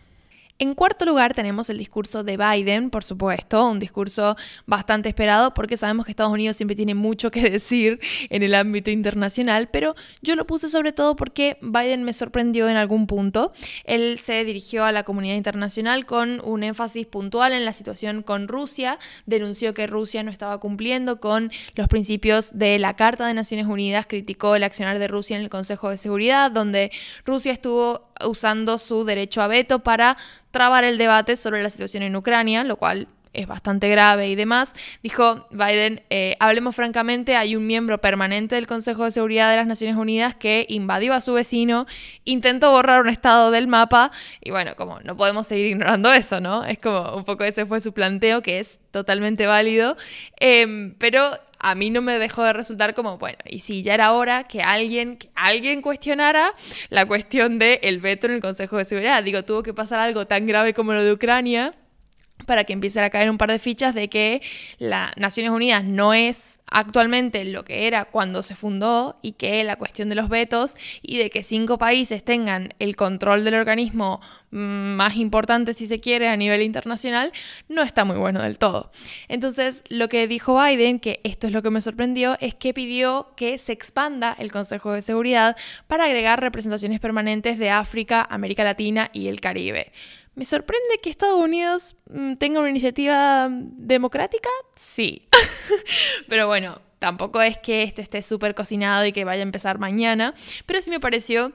En 0.60 0.76
cuarto 0.76 1.06
lugar 1.06 1.34
tenemos 1.34 1.72
el 1.72 1.80
discurso 1.80 2.24
de 2.24 2.38
Biden, 2.38 2.92
por 2.92 3.04
supuesto, 3.04 3.68
un 3.68 3.80
discurso 3.80 4.38
bastante 4.68 5.10
esperado 5.10 5.52
porque 5.56 5.78
sabemos 5.78 6.06
que 6.06 6.12
Estados 6.12 6.32
Unidos 6.32 6.56
siempre 6.56 6.76
tiene 6.76 6.94
mucho 6.94 7.32
que 7.32 7.42
decir 7.50 8.00
en 8.30 8.44
el 8.44 8.54
ámbito 8.54 8.92
internacional, 8.92 9.70
pero 9.72 9.96
yo 10.22 10.36
lo 10.36 10.46
puse 10.46 10.70
sobre 10.70 10.92
todo 10.92 11.16
porque 11.16 11.58
Biden 11.62 12.04
me 12.04 12.14
sorprendió 12.14 12.70
en 12.70 12.78
algún 12.78 13.08
punto. 13.08 13.52
Él 13.84 14.20
se 14.20 14.46
dirigió 14.46 14.86
a 14.86 14.92
la 14.92 15.04
comunidad 15.04 15.36
internacional 15.36 16.06
con 16.06 16.40
un 16.46 16.64
énfasis 16.64 17.08
puntual 17.08 17.52
en 17.52 17.66
la 17.66 17.74
situación 17.74 18.22
con 18.22 18.48
Rusia, 18.48 19.00
denunció 19.26 19.74
que 19.74 19.88
Rusia 19.88 20.22
no 20.22 20.30
estaba 20.30 20.60
cumpliendo 20.60 21.20
con 21.20 21.52
los 21.76 21.88
principios 21.88 22.58
de 22.58 22.78
la 22.78 22.96
Carta 22.96 23.26
de 23.26 23.34
Naciones 23.34 23.66
Unidas, 23.66 24.06
criticó 24.08 24.56
el 24.56 24.64
accionar 24.64 25.00
de 25.00 25.08
Rusia 25.08 25.36
en 25.36 25.42
el 25.42 25.50
Consejo 25.50 25.90
de 25.90 25.98
Seguridad, 25.98 26.52
donde 26.52 26.92
Rusia 27.26 27.52
estuvo 27.52 28.12
usando 28.25 28.78
su 28.78 29.04
derecho 29.04 29.42
a 29.42 29.48
veto 29.48 29.80
para 29.80 30.18
trabar 30.52 30.84
el 30.84 30.98
debate 30.98 31.36
sobre 31.36 31.64
la 31.64 31.70
situación 31.70 32.04
en 32.04 32.16
Ucrania, 32.16 32.64
lo 32.64 32.78
cual 32.78 33.08
es 33.34 33.48
bastante 33.48 33.90
grave 33.90 34.30
y 34.30 34.36
demás, 34.36 34.74
dijo 35.02 35.48
Biden, 35.50 36.04
eh, 36.10 36.36
hablemos 36.40 36.75
francamente, 36.75 37.36
hay 37.36 37.56
un 37.56 37.66
miembro 37.66 38.00
permanente 38.00 38.56
del 38.56 38.68
Consejo 38.68 39.06
de 39.06 39.12
Seguridad 39.12 39.50
de 39.50 39.58
las 39.58 39.68
Naciones 39.68 39.98
Unidas 39.98 40.36
que 40.36 40.66
invadió 40.70 41.14
a 41.14 41.22
su 41.22 41.34
vecino, 41.34 41.88
intentó 42.25 42.72
borrar 42.72 43.02
un 43.02 43.10
estado 43.10 43.52
del 43.52 43.68
mapa 43.68 44.12
y 44.40 44.52
bueno, 44.52 44.76
como 44.76 45.00
no 45.02 45.18
podemos 45.18 45.48
seguir 45.48 45.68
ignorando 45.68 46.14
eso, 46.14 46.40
¿no? 46.40 46.64
Es 46.64 46.78
como 46.78 47.16
un 47.16 47.24
poco 47.26 47.44
ese 47.44 47.66
fue 47.66 47.81
su 47.81 47.92
planteo, 47.92 48.42
que 48.42 48.60
es 48.60 48.80
totalmente 48.92 49.48
válido, 49.48 49.98
em, 50.40 50.94
pero 51.00 51.31
a 51.63 51.75
mí 51.75 51.89
no 51.89 52.01
me 52.01 52.19
dejó 52.19 52.44
de 52.44 52.54
resultar 52.54 52.94
como, 52.94 53.18
bueno, 53.18 53.38
y 53.45 53.60
si 53.60 53.81
ya 53.81 53.94
era 53.94 54.12
hora 54.12 54.44
que 54.44 54.62
alguien, 54.62 55.18
que 55.18 55.30
alguien 55.33 55.81
cuestionara 55.81 56.54
la 56.89 57.06
cuestión 57.07 57.57
del 57.57 58.01
veto 58.01 58.27
en 58.27 58.33
el 58.33 58.42
Consejo 58.42 58.77
de 58.77 58.86
Seguridad. 58.86 59.24
Digo, 59.24 59.44
tuvo 59.44 59.63
que 59.63 59.74
pasar 59.74 60.00
algo 60.00 60.27
tan 60.27 60.45
grave 60.45 60.74
como 60.74 60.94
lo 60.94 61.04
de 61.04 61.13
Ucrania 61.13 61.74
para 62.45 62.63
que 62.63 62.74
empiecen 62.74 63.04
a 63.04 63.10
caer 63.10 63.30
un 63.30 63.38
par 63.38 63.51
de 63.51 63.60
fichas 63.60 63.95
de 63.95 64.10
que 64.10 64.42
las 64.80 65.16
Naciones 65.18 65.51
Unidas 65.51 65.84
no 65.84 66.13
es 66.13 66.60
actualmente 66.74 67.45
lo 67.45 67.63
que 67.63 67.88
era 67.88 68.06
cuando 68.06 68.44
se 68.44 68.56
fundó 68.56 69.19
y 69.22 69.34
que 69.34 69.63
la 69.63 69.75
cuestión 69.75 70.10
de 70.10 70.16
los 70.16 70.28
vetos 70.28 70.75
y 71.01 71.18
de 71.18 71.30
que 71.30 71.44
cinco 71.44 71.78
países 71.78 72.24
tengan 72.24 72.74
el 72.80 72.95
control 72.95 73.44
del 73.44 73.56
organismo 73.56 74.21
más 74.50 75.16
importante, 75.16 75.73
si 75.73 75.88
se 75.88 76.00
quiere, 76.00 76.28
a 76.28 76.38
nivel 76.38 76.62
internacional, 76.62 77.31
no 77.69 77.81
está 77.81 78.06
muy 78.06 78.18
bueno 78.18 78.42
del 78.42 78.57
todo. 78.57 78.92
Entonces, 79.28 79.83
lo 79.90 80.09
que 80.09 80.28
dijo 80.28 80.62
Biden, 80.62 81.00
que 81.00 81.21
esto 81.23 81.47
es 81.47 81.54
lo 81.54 81.64
que 81.64 81.71
me 81.71 81.81
sorprendió, 81.81 82.38
es 82.40 82.54
que 82.54 82.73
pidió 82.73 83.33
que 83.35 83.57
se 83.57 83.71
expanda 83.71 84.35
el 84.38 84.52
Consejo 84.52 84.92
de 84.94 85.02
Seguridad 85.02 85.56
para 85.88 86.06
agregar 86.06 86.42
representaciones 86.42 87.00
permanentes 87.00 87.57
de 87.57 87.71
África, 87.71 88.26
América 88.30 88.64
Latina 88.64 89.09
y 89.14 89.28
el 89.28 89.42
Caribe. 89.42 89.92
¿Me 90.35 90.45
sorprende 90.45 90.99
que 91.02 91.09
Estados 91.09 91.40
Unidos 91.40 91.95
mm, 92.09 92.35
tenga 92.35 92.59
una 92.59 92.69
iniciativa 92.69 93.49
democrática? 93.52 94.49
Sí. 94.75 95.28
pero 96.28 96.47
bueno, 96.47 96.81
tampoco 96.99 97.42
es 97.42 97.57
que 97.59 97.83
esto 97.83 98.02
esté 98.02 98.23
súper 98.23 98.56
cocinado 98.56 99.06
y 99.06 99.11
que 99.11 99.25
vaya 99.25 99.42
a 99.42 99.44
empezar 99.44 99.78
mañana, 99.78 100.33
pero 100.66 100.81
sí 100.81 100.90
me 100.90 100.99
pareció 100.99 101.54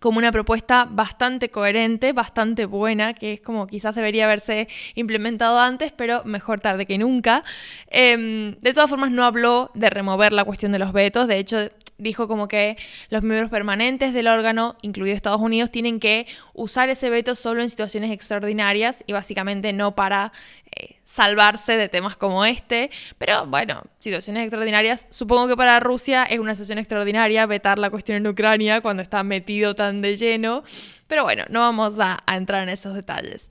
como 0.00 0.18
una 0.18 0.32
propuesta 0.32 0.86
bastante 0.90 1.50
coherente, 1.50 2.12
bastante 2.12 2.66
buena, 2.66 3.14
que 3.14 3.34
es 3.34 3.40
como 3.40 3.66
quizás 3.66 3.94
debería 3.94 4.24
haberse 4.24 4.68
implementado 4.94 5.60
antes, 5.60 5.92
pero 5.92 6.24
mejor 6.24 6.60
tarde 6.60 6.86
que 6.86 6.98
nunca. 6.98 7.44
Em, 7.88 8.56
de 8.60 8.72
todas 8.72 8.88
formas, 8.88 9.10
no 9.10 9.24
habló 9.24 9.70
de 9.74 9.90
remover 9.90 10.32
la 10.32 10.44
cuestión 10.44 10.72
de 10.72 10.78
los 10.78 10.92
vetos, 10.92 11.28
de 11.28 11.38
hecho 11.38 11.68
dijo 12.02 12.28
como 12.28 12.48
que 12.48 12.76
los 13.08 13.22
miembros 13.22 13.50
permanentes 13.50 14.12
del 14.12 14.26
órgano, 14.26 14.76
incluido 14.82 15.14
Estados 15.14 15.40
Unidos, 15.40 15.70
tienen 15.70 16.00
que 16.00 16.26
usar 16.52 16.88
ese 16.88 17.08
veto 17.10 17.34
solo 17.34 17.62
en 17.62 17.70
situaciones 17.70 18.10
extraordinarias 18.10 19.04
y 19.06 19.12
básicamente 19.12 19.72
no 19.72 19.94
para 19.94 20.32
eh, 20.74 20.96
salvarse 21.04 21.76
de 21.76 21.88
temas 21.88 22.16
como 22.16 22.44
este. 22.44 22.90
Pero 23.18 23.46
bueno, 23.46 23.82
situaciones 24.00 24.42
extraordinarias, 24.42 25.06
supongo 25.10 25.48
que 25.48 25.56
para 25.56 25.78
Rusia 25.80 26.24
es 26.24 26.40
una 26.40 26.54
situación 26.54 26.78
extraordinaria 26.78 27.46
vetar 27.46 27.78
la 27.78 27.90
cuestión 27.90 28.16
en 28.16 28.26
Ucrania 28.26 28.80
cuando 28.80 29.02
está 29.02 29.22
metido 29.22 29.74
tan 29.74 30.02
de 30.02 30.16
lleno. 30.16 30.64
Pero 31.06 31.22
bueno, 31.22 31.44
no 31.50 31.60
vamos 31.60 31.98
a, 32.00 32.18
a 32.26 32.36
entrar 32.36 32.62
en 32.64 32.68
esos 32.68 32.94
detalles. 32.94 33.50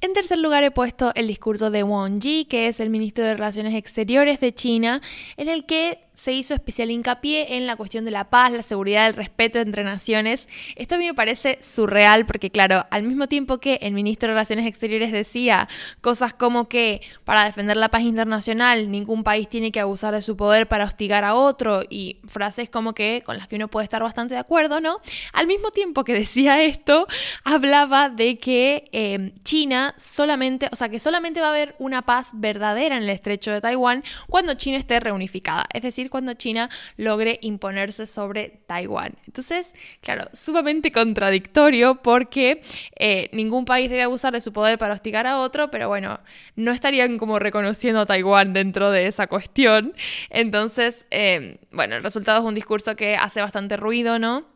En 0.00 0.12
tercer 0.12 0.38
lugar 0.38 0.62
he 0.62 0.70
puesto 0.70 1.12
el 1.16 1.26
discurso 1.26 1.70
de 1.70 1.82
Wang 1.82 2.20
Yi, 2.20 2.44
que 2.44 2.68
es 2.68 2.78
el 2.78 2.88
ministro 2.88 3.24
de 3.24 3.34
Relaciones 3.34 3.74
Exteriores 3.74 4.38
de 4.38 4.54
China, 4.54 5.02
en 5.36 5.48
el 5.48 5.66
que 5.66 6.07
se 6.18 6.32
hizo 6.32 6.52
especial 6.52 6.90
hincapié 6.90 7.54
en 7.56 7.68
la 7.68 7.76
cuestión 7.76 8.04
de 8.04 8.10
la 8.10 8.28
paz, 8.28 8.50
la 8.50 8.64
seguridad, 8.64 9.06
el 9.06 9.14
respeto 9.14 9.60
entre 9.60 9.84
naciones. 9.84 10.48
Esto 10.74 10.96
a 10.96 10.98
mí 10.98 11.06
me 11.06 11.14
parece 11.14 11.58
surreal 11.60 12.26
porque, 12.26 12.50
claro, 12.50 12.84
al 12.90 13.04
mismo 13.04 13.28
tiempo 13.28 13.58
que 13.58 13.78
el 13.82 13.92
ministro 13.92 14.26
de 14.26 14.34
Relaciones 14.34 14.66
Exteriores 14.66 15.12
decía 15.12 15.68
cosas 16.00 16.34
como 16.34 16.68
que 16.68 17.02
para 17.22 17.44
defender 17.44 17.76
la 17.76 17.88
paz 17.88 18.02
internacional 18.02 18.90
ningún 18.90 19.22
país 19.22 19.48
tiene 19.48 19.70
que 19.70 19.78
abusar 19.78 20.12
de 20.12 20.20
su 20.20 20.36
poder 20.36 20.66
para 20.66 20.86
hostigar 20.86 21.22
a 21.22 21.36
otro 21.36 21.82
y 21.88 22.18
frases 22.26 22.68
como 22.68 22.94
que 22.94 23.22
con 23.24 23.38
las 23.38 23.46
que 23.46 23.54
uno 23.54 23.68
puede 23.68 23.84
estar 23.84 24.02
bastante 24.02 24.34
de 24.34 24.40
acuerdo, 24.40 24.80
¿no? 24.80 25.00
Al 25.32 25.46
mismo 25.46 25.70
tiempo 25.70 26.02
que 26.02 26.14
decía 26.14 26.60
esto, 26.64 27.06
hablaba 27.44 28.08
de 28.08 28.38
que 28.38 28.88
eh, 28.90 29.34
China 29.44 29.94
solamente, 29.96 30.68
o 30.72 30.74
sea, 30.74 30.88
que 30.88 30.98
solamente 30.98 31.40
va 31.40 31.46
a 31.46 31.50
haber 31.50 31.76
una 31.78 32.02
paz 32.02 32.30
verdadera 32.34 32.96
en 32.96 33.04
el 33.04 33.10
estrecho 33.10 33.52
de 33.52 33.60
Taiwán 33.60 34.02
cuando 34.28 34.54
China 34.54 34.78
esté 34.78 34.98
reunificada. 34.98 35.66
Es 35.72 35.82
decir, 35.82 36.07
cuando 36.08 36.34
China 36.34 36.70
logre 36.96 37.38
imponerse 37.42 38.06
sobre 38.06 38.60
Taiwán. 38.66 39.14
Entonces, 39.26 39.74
claro, 40.00 40.28
sumamente 40.32 40.92
contradictorio 40.92 42.02
porque 42.02 42.62
eh, 42.98 43.28
ningún 43.32 43.64
país 43.64 43.90
debe 43.90 44.02
abusar 44.02 44.32
de 44.32 44.40
su 44.40 44.52
poder 44.52 44.78
para 44.78 44.94
hostigar 44.94 45.26
a 45.26 45.38
otro, 45.38 45.70
pero 45.70 45.88
bueno, 45.88 46.20
no 46.56 46.72
estarían 46.72 47.18
como 47.18 47.38
reconociendo 47.38 48.00
a 48.00 48.06
Taiwán 48.06 48.52
dentro 48.52 48.90
de 48.90 49.06
esa 49.06 49.26
cuestión. 49.26 49.94
Entonces, 50.30 51.06
eh, 51.10 51.58
bueno, 51.70 51.96
el 51.96 52.02
resultado 52.02 52.40
es 52.40 52.44
un 52.44 52.54
discurso 52.54 52.96
que 52.96 53.16
hace 53.16 53.40
bastante 53.40 53.76
ruido, 53.76 54.18
¿no? 54.18 54.46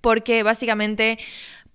Porque 0.00 0.42
básicamente 0.42 1.18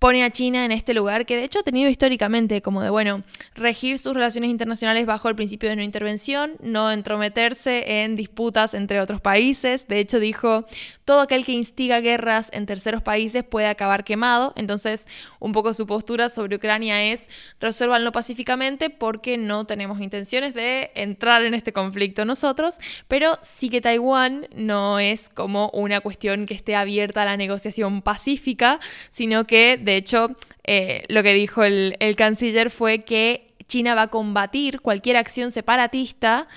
pone 0.05 0.23
a 0.23 0.29
China 0.29 0.65
en 0.65 0.71
este 0.71 0.93
lugar 0.93 1.25
que 1.25 1.35
de 1.35 1.45
hecho 1.45 1.57
ha 1.57 1.63
tenido 1.63 1.89
históricamente 1.89 2.61
como 2.61 2.83
de, 2.83 2.91
bueno, 2.91 3.23
regir 3.55 3.97
sus 3.97 4.13
relaciones 4.13 4.51
internacionales 4.51 5.07
bajo 5.07 5.29
el 5.29 5.35
principio 5.35 5.67
de 5.67 5.75
no 5.75 5.81
intervención, 5.81 6.57
no 6.61 6.91
entrometerse 6.91 8.03
en 8.03 8.15
disputas 8.15 8.75
entre 8.75 9.01
otros 9.01 9.19
países. 9.19 9.87
De 9.87 9.97
hecho 9.97 10.19
dijo, 10.19 10.67
todo 11.05 11.21
aquel 11.21 11.43
que 11.43 11.53
instiga 11.53 12.01
guerras 12.01 12.49
en 12.53 12.67
terceros 12.67 13.01
países 13.01 13.43
puede 13.43 13.65
acabar 13.65 14.03
quemado. 14.03 14.53
Entonces, 14.55 15.07
un 15.39 15.53
poco 15.53 15.73
su 15.73 15.87
postura 15.87 16.29
sobre 16.29 16.57
Ucrania 16.57 17.03
es, 17.05 17.27
resuélvanlo 17.59 18.11
pacíficamente 18.11 18.91
porque 18.91 19.37
no 19.39 19.65
tenemos 19.65 19.99
intenciones 20.01 20.53
de 20.53 20.91
entrar 20.93 21.43
en 21.43 21.55
este 21.55 21.73
conflicto 21.73 22.25
nosotros, 22.25 22.77
pero 23.07 23.39
sí 23.41 23.69
que 23.69 23.81
Taiwán 23.81 24.49
no 24.55 24.99
es 24.99 25.29
como 25.29 25.71
una 25.73 25.99
cuestión 26.01 26.45
que 26.45 26.53
esté 26.53 26.75
abierta 26.75 27.23
a 27.23 27.25
la 27.25 27.37
negociación 27.37 28.03
pacífica, 28.03 28.79
sino 29.09 29.47
que 29.47 29.77
de 29.77 29.94
hecho, 29.97 30.35
eh, 30.63 31.03
lo 31.09 31.23
que 31.23 31.33
dijo 31.33 31.63
el, 31.63 31.95
el 31.99 32.15
canciller 32.15 32.69
fue 32.69 33.03
que 33.03 33.53
China 33.67 33.95
va 33.95 34.03
a 34.03 34.07
combatir 34.07 34.81
cualquier 34.81 35.17
acción 35.17 35.51
separatista, 35.51 36.47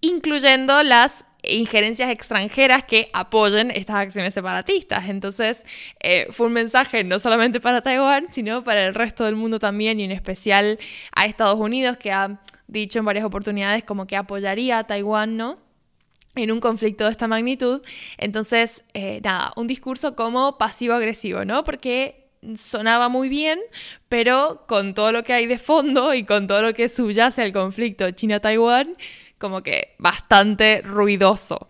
incluyendo 0.00 0.82
las 0.82 1.24
injerencias 1.46 2.10
extranjeras 2.10 2.84
que 2.84 3.10
apoyen 3.12 3.70
estas 3.70 3.96
acciones 3.96 4.34
separatistas. 4.34 5.08
Entonces, 5.08 5.64
eh, 6.00 6.26
fue 6.30 6.46
un 6.46 6.52
mensaje 6.52 7.04
no 7.04 7.18
solamente 7.18 7.60
para 7.60 7.82
Taiwán, 7.82 8.26
sino 8.30 8.62
para 8.62 8.86
el 8.86 8.94
resto 8.94 9.24
del 9.24 9.36
mundo 9.36 9.58
también 9.58 10.00
y 10.00 10.04
en 10.04 10.12
especial 10.12 10.78
a 11.14 11.26
Estados 11.26 11.58
Unidos, 11.58 11.96
que 11.96 12.12
ha 12.12 12.40
dicho 12.66 12.98
en 12.98 13.04
varias 13.04 13.24
oportunidades 13.24 13.84
como 13.84 14.06
que 14.06 14.16
apoyaría 14.16 14.78
a 14.78 14.84
Taiwán, 14.84 15.36
¿no? 15.36 15.58
en 16.36 16.50
un 16.50 16.58
conflicto 16.58 17.04
de 17.04 17.12
esta 17.12 17.28
magnitud. 17.28 17.80
Entonces, 18.18 18.82
eh, 18.92 19.20
nada, 19.22 19.52
un 19.54 19.68
discurso 19.68 20.16
como 20.16 20.58
pasivo-agresivo, 20.58 21.44
¿no? 21.44 21.62
Porque 21.62 22.23
sonaba 22.54 23.08
muy 23.08 23.28
bien, 23.28 23.60
pero 24.08 24.64
con 24.66 24.94
todo 24.94 25.12
lo 25.12 25.22
que 25.22 25.32
hay 25.32 25.46
de 25.46 25.58
fondo 25.58 26.14
y 26.14 26.24
con 26.24 26.46
todo 26.46 26.62
lo 26.62 26.74
que 26.74 26.88
subyace 26.88 27.42
al 27.42 27.52
conflicto 27.52 28.10
China-Taiwán, 28.10 28.96
como 29.38 29.62
que 29.62 29.94
bastante 29.98 30.82
ruidoso. 30.82 31.68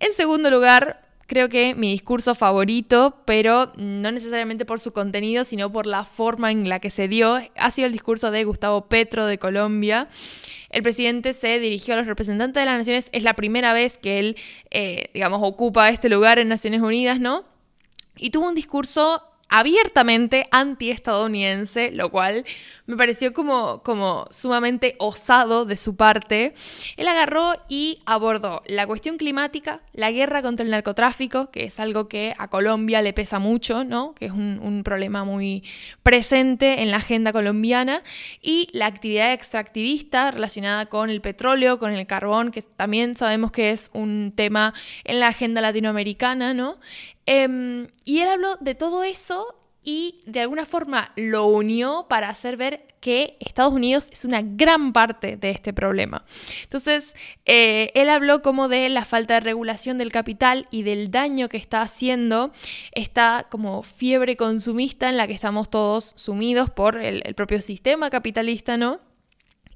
En 0.00 0.12
segundo 0.12 0.50
lugar, 0.50 1.08
creo 1.28 1.48
que 1.48 1.74
mi 1.74 1.92
discurso 1.92 2.34
favorito, 2.34 3.22
pero 3.26 3.72
no 3.76 4.10
necesariamente 4.10 4.64
por 4.64 4.80
su 4.80 4.92
contenido, 4.92 5.44
sino 5.44 5.70
por 5.70 5.86
la 5.86 6.04
forma 6.04 6.50
en 6.50 6.68
la 6.68 6.80
que 6.80 6.90
se 6.90 7.06
dio, 7.06 7.38
ha 7.56 7.70
sido 7.70 7.86
el 7.86 7.92
discurso 7.92 8.30
de 8.30 8.44
Gustavo 8.44 8.88
Petro 8.88 9.26
de 9.26 9.38
Colombia. 9.38 10.08
El 10.70 10.82
presidente 10.82 11.34
se 11.34 11.60
dirigió 11.60 11.94
a 11.94 11.96
los 11.98 12.06
representantes 12.06 12.60
de 12.60 12.66
las 12.66 12.78
naciones, 12.78 13.10
es 13.12 13.22
la 13.22 13.34
primera 13.34 13.72
vez 13.74 13.98
que 13.98 14.18
él, 14.18 14.36
eh, 14.70 15.10
digamos, 15.12 15.40
ocupa 15.42 15.90
este 15.90 16.08
lugar 16.08 16.38
en 16.38 16.48
Naciones 16.48 16.80
Unidas, 16.80 17.20
¿no? 17.20 17.44
Y 18.16 18.30
tuvo 18.30 18.48
un 18.48 18.54
discurso 18.54 19.22
abiertamente 19.48 20.46
antiestadounidense, 20.50 21.90
lo 21.90 22.10
cual 22.10 22.44
me 22.86 22.96
pareció 22.96 23.32
como, 23.32 23.82
como 23.82 24.26
sumamente 24.30 24.94
osado 24.98 25.64
de 25.64 25.76
su 25.76 25.96
parte. 25.96 26.54
Él 26.96 27.08
agarró 27.08 27.54
y 27.68 28.00
abordó 28.04 28.62
la 28.66 28.86
cuestión 28.86 29.16
climática, 29.16 29.80
la 29.92 30.10
guerra 30.10 30.42
contra 30.42 30.64
el 30.64 30.70
narcotráfico, 30.70 31.50
que 31.50 31.64
es 31.64 31.80
algo 31.80 32.08
que 32.08 32.34
a 32.38 32.48
Colombia 32.48 33.02
le 33.02 33.12
pesa 33.12 33.38
mucho, 33.38 33.84
¿no? 33.84 34.14
que 34.14 34.26
es 34.26 34.32
un, 34.32 34.60
un 34.62 34.82
problema 34.84 35.24
muy 35.24 35.64
presente 36.02 36.82
en 36.82 36.90
la 36.90 36.98
agenda 36.98 37.32
colombiana, 37.32 38.02
y 38.42 38.68
la 38.72 38.86
actividad 38.86 39.32
extractivista 39.32 40.30
relacionada 40.30 40.86
con 40.86 41.10
el 41.10 41.20
petróleo, 41.20 41.78
con 41.78 41.92
el 41.92 42.06
carbón, 42.06 42.50
que 42.50 42.62
también 42.62 43.16
sabemos 43.16 43.50
que 43.50 43.70
es 43.70 43.90
un 43.94 44.32
tema 44.34 44.74
en 45.04 45.20
la 45.20 45.28
agenda 45.28 45.60
latinoamericana, 45.60 46.54
¿no? 46.54 46.76
Em, 47.30 47.88
y 48.06 48.20
él 48.20 48.28
habló 48.30 48.56
de 48.56 48.74
todo 48.74 49.04
eso 49.04 49.54
y 49.84 50.22
de 50.24 50.40
alguna 50.40 50.64
forma 50.64 51.12
lo 51.14 51.44
unió 51.44 52.06
para 52.08 52.30
hacer 52.30 52.56
ver 52.56 52.86
que 53.00 53.36
Estados 53.40 53.74
Unidos 53.74 54.08
es 54.10 54.24
una 54.24 54.40
gran 54.42 54.94
parte 54.94 55.36
de 55.36 55.50
este 55.50 55.74
problema. 55.74 56.24
Entonces, 56.62 57.14
eh, 57.44 57.92
él 57.94 58.08
habló 58.08 58.40
como 58.40 58.68
de 58.68 58.88
la 58.88 59.04
falta 59.04 59.34
de 59.34 59.40
regulación 59.40 59.98
del 59.98 60.10
capital 60.10 60.68
y 60.70 60.84
del 60.84 61.10
daño 61.10 61.50
que 61.50 61.58
está 61.58 61.82
haciendo 61.82 62.50
esta 62.92 63.46
como 63.50 63.82
fiebre 63.82 64.38
consumista 64.38 65.10
en 65.10 65.18
la 65.18 65.26
que 65.26 65.34
estamos 65.34 65.68
todos 65.68 66.14
sumidos 66.16 66.70
por 66.70 66.96
el, 66.96 67.22
el 67.26 67.34
propio 67.34 67.60
sistema 67.60 68.08
capitalista, 68.08 68.78
¿no? 68.78 69.00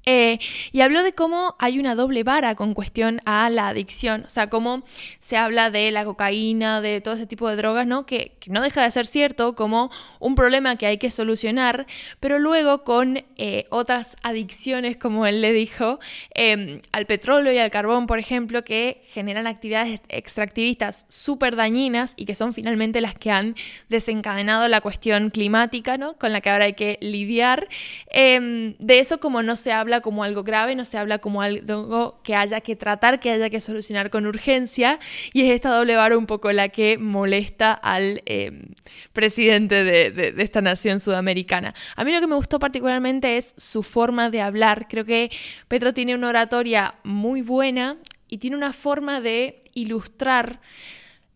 Eh, 0.05 0.39
y 0.71 0.81
habló 0.81 1.01
de 1.01 1.13
cómo 1.13 1.55
hay 1.59 1.79
una 1.79 1.95
doble 1.95 2.23
vara 2.23 2.55
con 2.55 2.73
cuestión 2.73 3.21
a 3.25 3.49
la 3.49 3.69
adicción, 3.69 4.23
o 4.25 4.29
sea, 4.29 4.49
cómo 4.49 4.83
se 5.19 5.37
habla 5.37 5.69
de 5.69 5.91
la 5.91 6.03
cocaína, 6.03 6.81
de 6.81 6.99
todo 6.99 7.13
ese 7.13 7.25
tipo 7.25 7.47
de 7.49 7.55
drogas, 7.55 7.87
¿no? 7.87 8.05
Que, 8.05 8.33
no 8.47 8.61
deja 8.61 8.83
de 8.83 8.91
ser 8.91 9.05
cierto 9.05 9.55
como 9.55 9.89
un 10.19 10.35
problema 10.35 10.75
que 10.75 10.85
hay 10.85 10.97
que 10.97 11.09
solucionar, 11.09 11.87
pero 12.19 12.39
luego 12.39 12.83
con 12.83 13.23
eh, 13.37 13.65
otras 13.69 14.17
adicciones, 14.21 14.97
como 14.97 15.25
él 15.25 15.41
le 15.41 15.53
dijo, 15.53 15.99
em, 16.33 16.81
al 16.91 17.05
petróleo 17.05 17.53
y 17.53 17.57
al 17.57 17.71
carbón, 17.71 18.05
por 18.05 18.19
ejemplo, 18.19 18.65
que 18.65 19.01
generan 19.13 19.47
actividades 19.47 20.01
extractivistas 20.09 21.05
súper 21.07 21.55
dañinas 21.55 22.13
y 22.17 22.25
que 22.25 22.35
son 22.35 22.53
finalmente 22.53 22.99
las 22.99 23.15
que 23.15 23.31
han 23.31 23.55
desencadenado 23.87 24.67
la 24.67 24.81
cuestión 24.81 25.29
climática, 25.29 25.97
¿no? 25.97 26.17
Con 26.17 26.33
la 26.33 26.41
que 26.41 26.49
ahora 26.49 26.65
hay 26.65 26.73
que 26.73 26.97
lidiar. 27.01 27.69
Em, 28.07 28.75
de 28.79 28.99
eso 28.99 29.19
como 29.19 29.41
no 29.41 29.55
se 29.55 29.71
habla 29.71 29.92
como 30.01 30.23
algo 30.23 30.43
grave, 30.43 30.75
no 30.75 30.85
se 30.85 30.97
habla 30.97 31.19
como 31.19 31.41
algo 31.41 32.19
que 32.23 32.35
haya 32.35 32.61
que 32.61 32.75
tratar, 32.75 33.19
que 33.19 33.31
haya 33.31 33.49
que 33.49 33.59
solucionar 33.59 34.09
con 34.09 34.25
urgencia, 34.25 34.99
y 35.33 35.43
es 35.43 35.51
esta 35.51 35.69
doble 35.69 35.95
vara 35.95 36.17
un 36.17 36.25
poco 36.25 36.51
la 36.51 36.69
que 36.69 36.97
molesta 36.97 37.73
al 37.73 38.21
em, 38.25 38.67
presidente 39.13 39.83
de, 39.83 40.33
esta 40.37 40.61
nación 40.61 40.99
sudamericana. 40.99 41.73
A 41.95 42.03
mí 42.03 42.11
lo 42.11 42.19
que 42.19 42.27
me 42.27 42.35
gustó 42.35 42.59
particularmente 42.59 43.37
es 43.37 43.53
su 43.57 43.83
forma 43.83 44.29
de 44.29 44.41
hablar. 44.41 44.87
Creo 44.87 45.05
que 45.05 45.31
Petro 45.67 45.93
tiene 45.93 46.15
una 46.15 46.29
oratoria 46.29 46.95
muy 47.03 47.41
buena 47.41 47.97
y 48.27 48.37
tiene 48.39 48.55
una 48.55 48.73
forma 48.73 49.21
de 49.21 49.61
ilustrar 49.73 50.59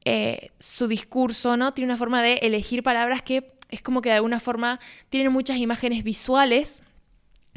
eh, 0.05 0.51
su 0.59 0.87
discurso, 0.87 1.57
¿no? 1.57 1.73
Tiene 1.73 1.91
una 1.91 1.97
forma 1.97 2.21
de 2.23 2.35
elegir 2.35 2.83
palabras 2.83 3.21
que 3.21 3.57
es 3.69 3.81
como 3.81 4.01
que 4.01 4.09
de 4.09 4.15
alguna 4.15 4.39
forma 4.39 4.79
tienen 5.09 5.31
muchas 5.31 5.57
imágenes 5.57 6.03
visuales 6.03 6.83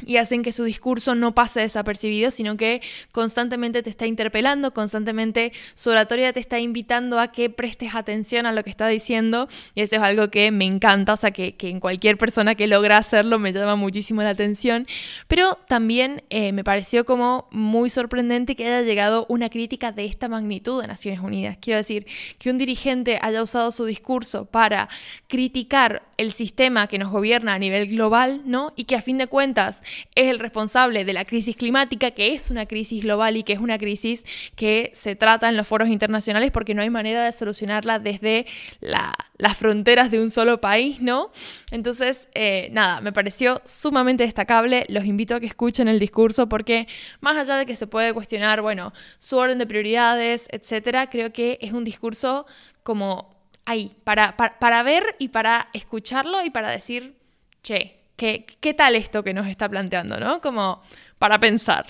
y 0.05 0.17
hacen 0.17 0.43
que 0.43 0.51
su 0.51 0.63
discurso 0.63 1.15
no 1.15 1.33
pase 1.33 1.61
desapercibido, 1.61 2.31
sino 2.31 2.57
que 2.57 2.81
constantemente 3.11 3.83
te 3.83 3.89
está 3.89 4.05
interpelando, 4.05 4.73
constantemente 4.73 5.53
su 5.75 5.89
oratoria 5.89 6.33
te 6.33 6.39
está 6.39 6.59
invitando 6.59 7.19
a 7.19 7.31
que 7.31 7.49
prestes 7.49 7.95
atención 7.95 8.45
a 8.45 8.51
lo 8.51 8.63
que 8.63 8.69
está 8.69 8.87
diciendo 8.87 9.47
y 9.75 9.81
eso 9.81 9.95
es 9.95 10.01
algo 10.01 10.29
que 10.29 10.51
me 10.51 10.65
encanta, 10.65 11.13
o 11.13 11.17
sea, 11.17 11.31
que, 11.31 11.55
en 11.61 11.79
cualquier 11.79 12.17
persona 12.17 12.55
que 12.55 12.67
logra 12.67 12.97
hacerlo 12.97 13.39
me 13.39 13.53
llama 13.53 13.75
muchísimo 13.75 14.23
la 14.23 14.31
atención, 14.31 14.87
pero 15.27 15.57
también 15.67 16.23
eh, 16.29 16.51
me 16.51 16.63
pareció 16.63 17.05
como 17.05 17.47
muy 17.51 17.89
sorprendente 17.89 18.55
que 18.55 18.65
haya 18.65 18.81
llegado 18.81 19.25
una 19.29 19.49
crítica 19.49 19.91
de 19.91 20.05
esta 20.05 20.27
magnitud 20.27 20.81
de 20.81 20.87
Naciones 20.87 21.19
Unidas. 21.19 21.57
Quiero 21.61 21.77
decir, 21.77 22.05
que 22.37 22.49
un 22.49 22.57
dirigente 22.57 23.19
haya 23.21 23.43
usado 23.43 23.71
su 23.71 23.85
discurso 23.85 24.45
para 24.45 24.89
criticar 25.27 26.03
el 26.17 26.31
sistema 26.31 26.87
que 26.87 26.97
nos 26.97 27.11
gobierna 27.11 27.53
a 27.53 27.59
nivel 27.59 27.87
global, 27.87 28.41
¿no? 28.45 28.73
Y 28.75 28.85
que 28.85 28.95
a 28.95 29.01
fin 29.01 29.17
de 29.17 29.27
cuentas 29.27 29.83
es 30.15 30.29
el 30.29 30.39
responsable 30.39 31.05
de 31.05 31.13
la 31.13 31.25
crisis 31.25 31.55
climática, 31.55 32.11
que 32.11 32.33
es 32.33 32.51
una 32.51 32.65
crisis 32.65 33.03
global 33.03 33.37
y 33.37 33.43
que 33.43 33.53
es 33.53 33.59
una 33.59 33.77
crisis 33.77 34.25
que 34.55 34.91
se 34.93 35.15
trata 35.15 35.49
en 35.49 35.57
los 35.57 35.67
foros 35.67 35.89
internacionales 35.89 36.51
porque 36.51 36.73
no 36.73 36.81
hay 36.81 36.89
manera 36.89 37.25
de 37.25 37.31
solucionarla 37.31 37.99
desde 37.99 38.45
las 38.79 39.57
fronteras 39.57 40.11
de 40.11 40.21
un 40.21 40.31
solo 40.31 40.61
país, 40.61 41.01
¿no? 41.01 41.31
Entonces, 41.71 42.27
eh, 42.33 42.69
nada, 42.71 43.01
me 43.01 43.11
pareció 43.11 43.61
sumamente 43.65 44.23
destacable. 44.23 44.85
Los 44.89 45.05
invito 45.05 45.35
a 45.35 45.39
que 45.39 45.45
escuchen 45.45 45.87
el 45.87 45.99
discurso 45.99 46.47
porque 46.47 46.87
más 47.19 47.37
allá 47.37 47.57
de 47.57 47.65
que 47.65 47.75
se 47.75 47.87
puede 47.87 48.13
cuestionar, 48.13 48.61
bueno, 48.61 48.93
su 49.17 49.37
orden 49.37 49.57
de 49.57 49.65
prioridades, 49.65 50.47
etcétera, 50.51 51.09
creo 51.09 51.31
que 51.31 51.57
es 51.61 51.73
un 51.73 51.83
discurso 51.83 52.45
como 52.83 53.35
ahí, 53.65 53.95
para, 54.03 54.35
para, 54.37 54.83
ver 54.83 55.15
y 55.19 55.29
para 55.29 55.69
escucharlo 55.73 56.43
y 56.43 56.49
para 56.49 56.71
decir, 56.71 57.15
che, 57.63 58.00
¿qué, 58.21 58.45
¿qué 58.59 58.75
tal 58.75 58.95
esto 58.95 59.23
que 59.23 59.33
nos 59.33 59.47
está 59.47 59.67
planteando, 59.67 60.19
no? 60.19 60.41
Como 60.41 60.83
para 61.17 61.39
pensar. 61.39 61.87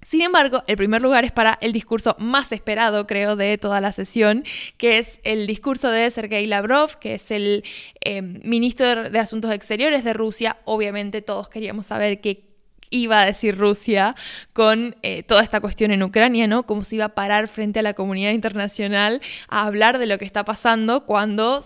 Sin 0.00 0.22
embargo, 0.22 0.62
el 0.68 0.76
primer 0.76 1.02
lugar 1.02 1.24
es 1.24 1.32
para 1.32 1.58
el 1.60 1.72
discurso 1.72 2.14
más 2.20 2.52
esperado, 2.52 3.04
creo, 3.08 3.34
de 3.34 3.58
toda 3.58 3.80
la 3.80 3.90
sesión, 3.90 4.44
que 4.76 4.98
es 4.98 5.18
el 5.24 5.48
discurso 5.48 5.90
de 5.90 6.08
Sergei 6.12 6.46
Lavrov, 6.46 7.00
que 7.00 7.14
es 7.14 7.32
el 7.32 7.64
eh, 8.00 8.22
ministro 8.22 9.10
de 9.10 9.18
Asuntos 9.18 9.50
Exteriores 9.50 10.04
de 10.04 10.12
Rusia. 10.12 10.58
Obviamente 10.66 11.20
todos 11.20 11.48
queríamos 11.48 11.86
saber 11.86 12.20
qué 12.20 12.44
iba 12.90 13.20
a 13.20 13.26
decir 13.26 13.58
Rusia 13.58 14.14
con 14.52 14.94
eh, 15.02 15.24
toda 15.24 15.42
esta 15.42 15.60
cuestión 15.60 15.90
en 15.90 16.04
Ucrania, 16.04 16.46
¿no? 16.46 16.64
Cómo 16.64 16.84
se 16.84 16.94
iba 16.94 17.06
a 17.06 17.14
parar 17.16 17.48
frente 17.48 17.80
a 17.80 17.82
la 17.82 17.94
comunidad 17.94 18.30
internacional 18.30 19.20
a 19.48 19.66
hablar 19.66 19.98
de 19.98 20.06
lo 20.06 20.16
que 20.16 20.24
está 20.24 20.44
pasando 20.44 21.06
cuando 21.06 21.60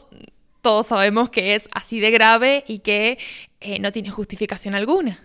todos 0.65 0.87
sabemos 0.87 1.29
que 1.29 1.55
es 1.55 1.69
así 1.73 2.01
de 2.01 2.11
grave 2.11 2.65
y 2.67 2.79
que 2.79 3.19
eh, 3.65 3.79
no 3.79 3.91
tiene 3.93 4.11
justificación 4.11 4.75
alguna. 4.75 5.21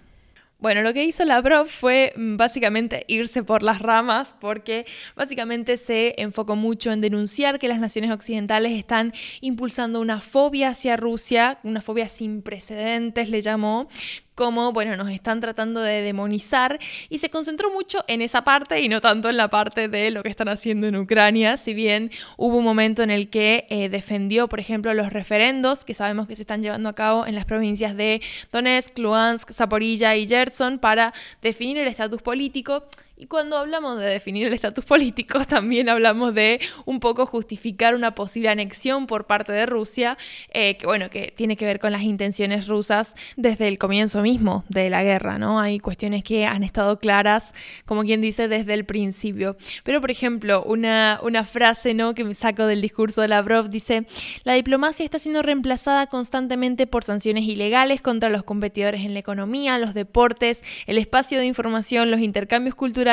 Bueno, 0.59 0.81
lo 0.81 0.93
que 0.93 1.05
hizo 1.05 1.23
Lavrov 1.23 1.67
fue 1.67 2.13
mm, 2.15 2.37
básicamente 2.37 3.03
irse 3.07 3.43
por 3.43 3.63
las 3.63 3.79
ramas 3.79 4.33
porque 4.39 4.85
básicamente 5.15 5.77
se 5.77 6.15
enfocó 6.17 6.55
mucho 6.55 6.91
en 6.91 7.01
denunciar 7.01 7.59
que 7.59 7.67
las 7.67 7.79
naciones 7.79 8.11
occidentales 8.11 8.73
están 8.73 9.13
impulsando 9.41 10.01
una 10.01 10.21
fobia 10.21 10.69
hacia 10.69 10.97
Rusia, 10.97 11.59
una 11.63 11.81
fobia 11.81 12.07
sin 12.09 12.41
precedentes 12.41 13.29
le 13.29 13.41
llamó, 13.41 13.87
como, 14.39 14.71
bueno, 14.71 14.95
nos 14.95 15.09
están 15.09 15.41
tratando 15.41 15.81
de 15.81 16.01
demonizar. 16.01 16.79
Y 17.09 17.19
se 17.19 17.29
concentró 17.29 17.69
mucho 17.71 18.05
en 18.07 18.21
esa 18.21 18.45
parte 18.45 18.79
y 18.79 18.87
no 18.87 19.01
tanto 19.01 19.29
en 19.29 19.35
la 19.35 19.49
parte 19.49 19.89
de 19.89 20.11
lo 20.11 20.23
que 20.23 20.29
están 20.29 20.47
haciendo 20.47 20.87
en 20.87 20.95
Ucrania, 20.95 21.57
si 21.57 21.73
bien 21.73 22.09
hubo 22.37 22.55
un 22.55 22.63
momento 22.63 23.03
en 23.03 23.11
el 23.11 23.29
que 23.29 23.65
eh, 23.69 23.89
defendió, 23.89 24.47
por 24.47 24.61
ejemplo, 24.61 24.93
los 24.93 25.11
referendos 25.11 25.83
que 25.83 25.93
sabemos 25.93 26.25
que 26.25 26.37
se 26.37 26.43
están 26.43 26.61
llevando 26.61 26.87
a 26.87 26.95
cabo 26.95 27.25
en 27.25 27.35
las 27.35 27.43
provincias 27.43 27.97
de 27.97 28.21
Donetsk, 28.53 28.97
Luhansk, 28.97 29.51
Zaporilla 29.51 30.15
y 30.15 30.25
Gerson 30.25 30.79
para 30.79 31.13
definir 31.41 31.77
el 31.77 31.89
estatus 31.89 32.21
político 32.21 32.85
y 33.19 33.27
cuando 33.27 33.57
hablamos 33.57 33.99
de 33.99 34.05
definir 34.05 34.47
el 34.47 34.53
estatus 34.53 34.85
político, 34.85 35.39
también 35.45 35.89
hablamos 35.89 36.33
de 36.33 36.61
un 36.85 37.01
poco 37.01 37.25
justificar 37.25 37.93
una 37.93 38.15
posible 38.15 38.47
anexión 38.47 39.07
por 39.07 39.27
parte 39.27 39.51
de 39.51 39.65
Rusia, 39.65 40.17
eh, 40.53 40.77
que 40.77 40.85
bueno, 40.85 41.09
que 41.09 41.33
tiene 41.35 41.57
que 41.57 41.65
ver 41.65 41.81
con 41.81 41.91
las 41.91 42.03
intenciones 42.03 42.69
rusas 42.69 43.15
desde 43.35 43.67
el 43.67 43.77
comienzo 43.77 44.21
mismo 44.21 44.63
de 44.69 44.89
la 44.89 45.03
guerra, 45.03 45.37
¿no? 45.37 45.59
Hay 45.59 45.79
cuestiones 45.79 46.23
que 46.23 46.45
han 46.45 46.63
estado 46.63 46.99
claras, 46.99 47.53
como 47.85 48.03
quien 48.03 48.21
dice, 48.21 48.47
desde 48.47 48.73
el 48.73 48.85
principio. 48.85 49.57
Pero, 49.83 49.99
por 49.99 50.11
ejemplo, 50.11 50.63
una, 50.63 51.19
una 51.21 51.43
frase, 51.43 51.93
¿no? 51.93 52.13
Que 52.13 52.23
me 52.23 52.35
saco 52.35 52.67
del 52.67 52.79
discurso 52.79 53.21
de 53.21 53.27
Lavrov 53.27 53.69
dice, 53.69 54.07
la 54.45 54.53
diplomacia 54.53 55.03
está 55.03 55.19
siendo 55.19 55.41
reemplazada 55.41 56.07
constantemente 56.07 56.87
por 56.87 57.03
sanciones 57.03 57.43
ilegales 57.43 57.99
contra 57.99 58.29
los 58.29 58.43
competidores 58.43 59.01
en 59.01 59.13
la 59.13 59.19
economía, 59.19 59.77
los 59.77 59.93
deportes, 59.93 60.63
el 60.87 60.97
espacio 60.97 61.37
de 61.37 61.47
información, 61.47 62.11
los 62.11 62.21
intercambios 62.21 62.75
culturales, 62.75 63.08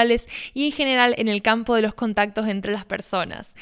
y 0.54 0.66
en 0.66 0.72
general 0.72 1.14
en 1.18 1.28
el 1.28 1.42
campo 1.42 1.74
de 1.74 1.82
los 1.82 1.94
contactos 1.94 2.48
entre 2.48 2.72
las 2.72 2.84
personas. 2.84 3.54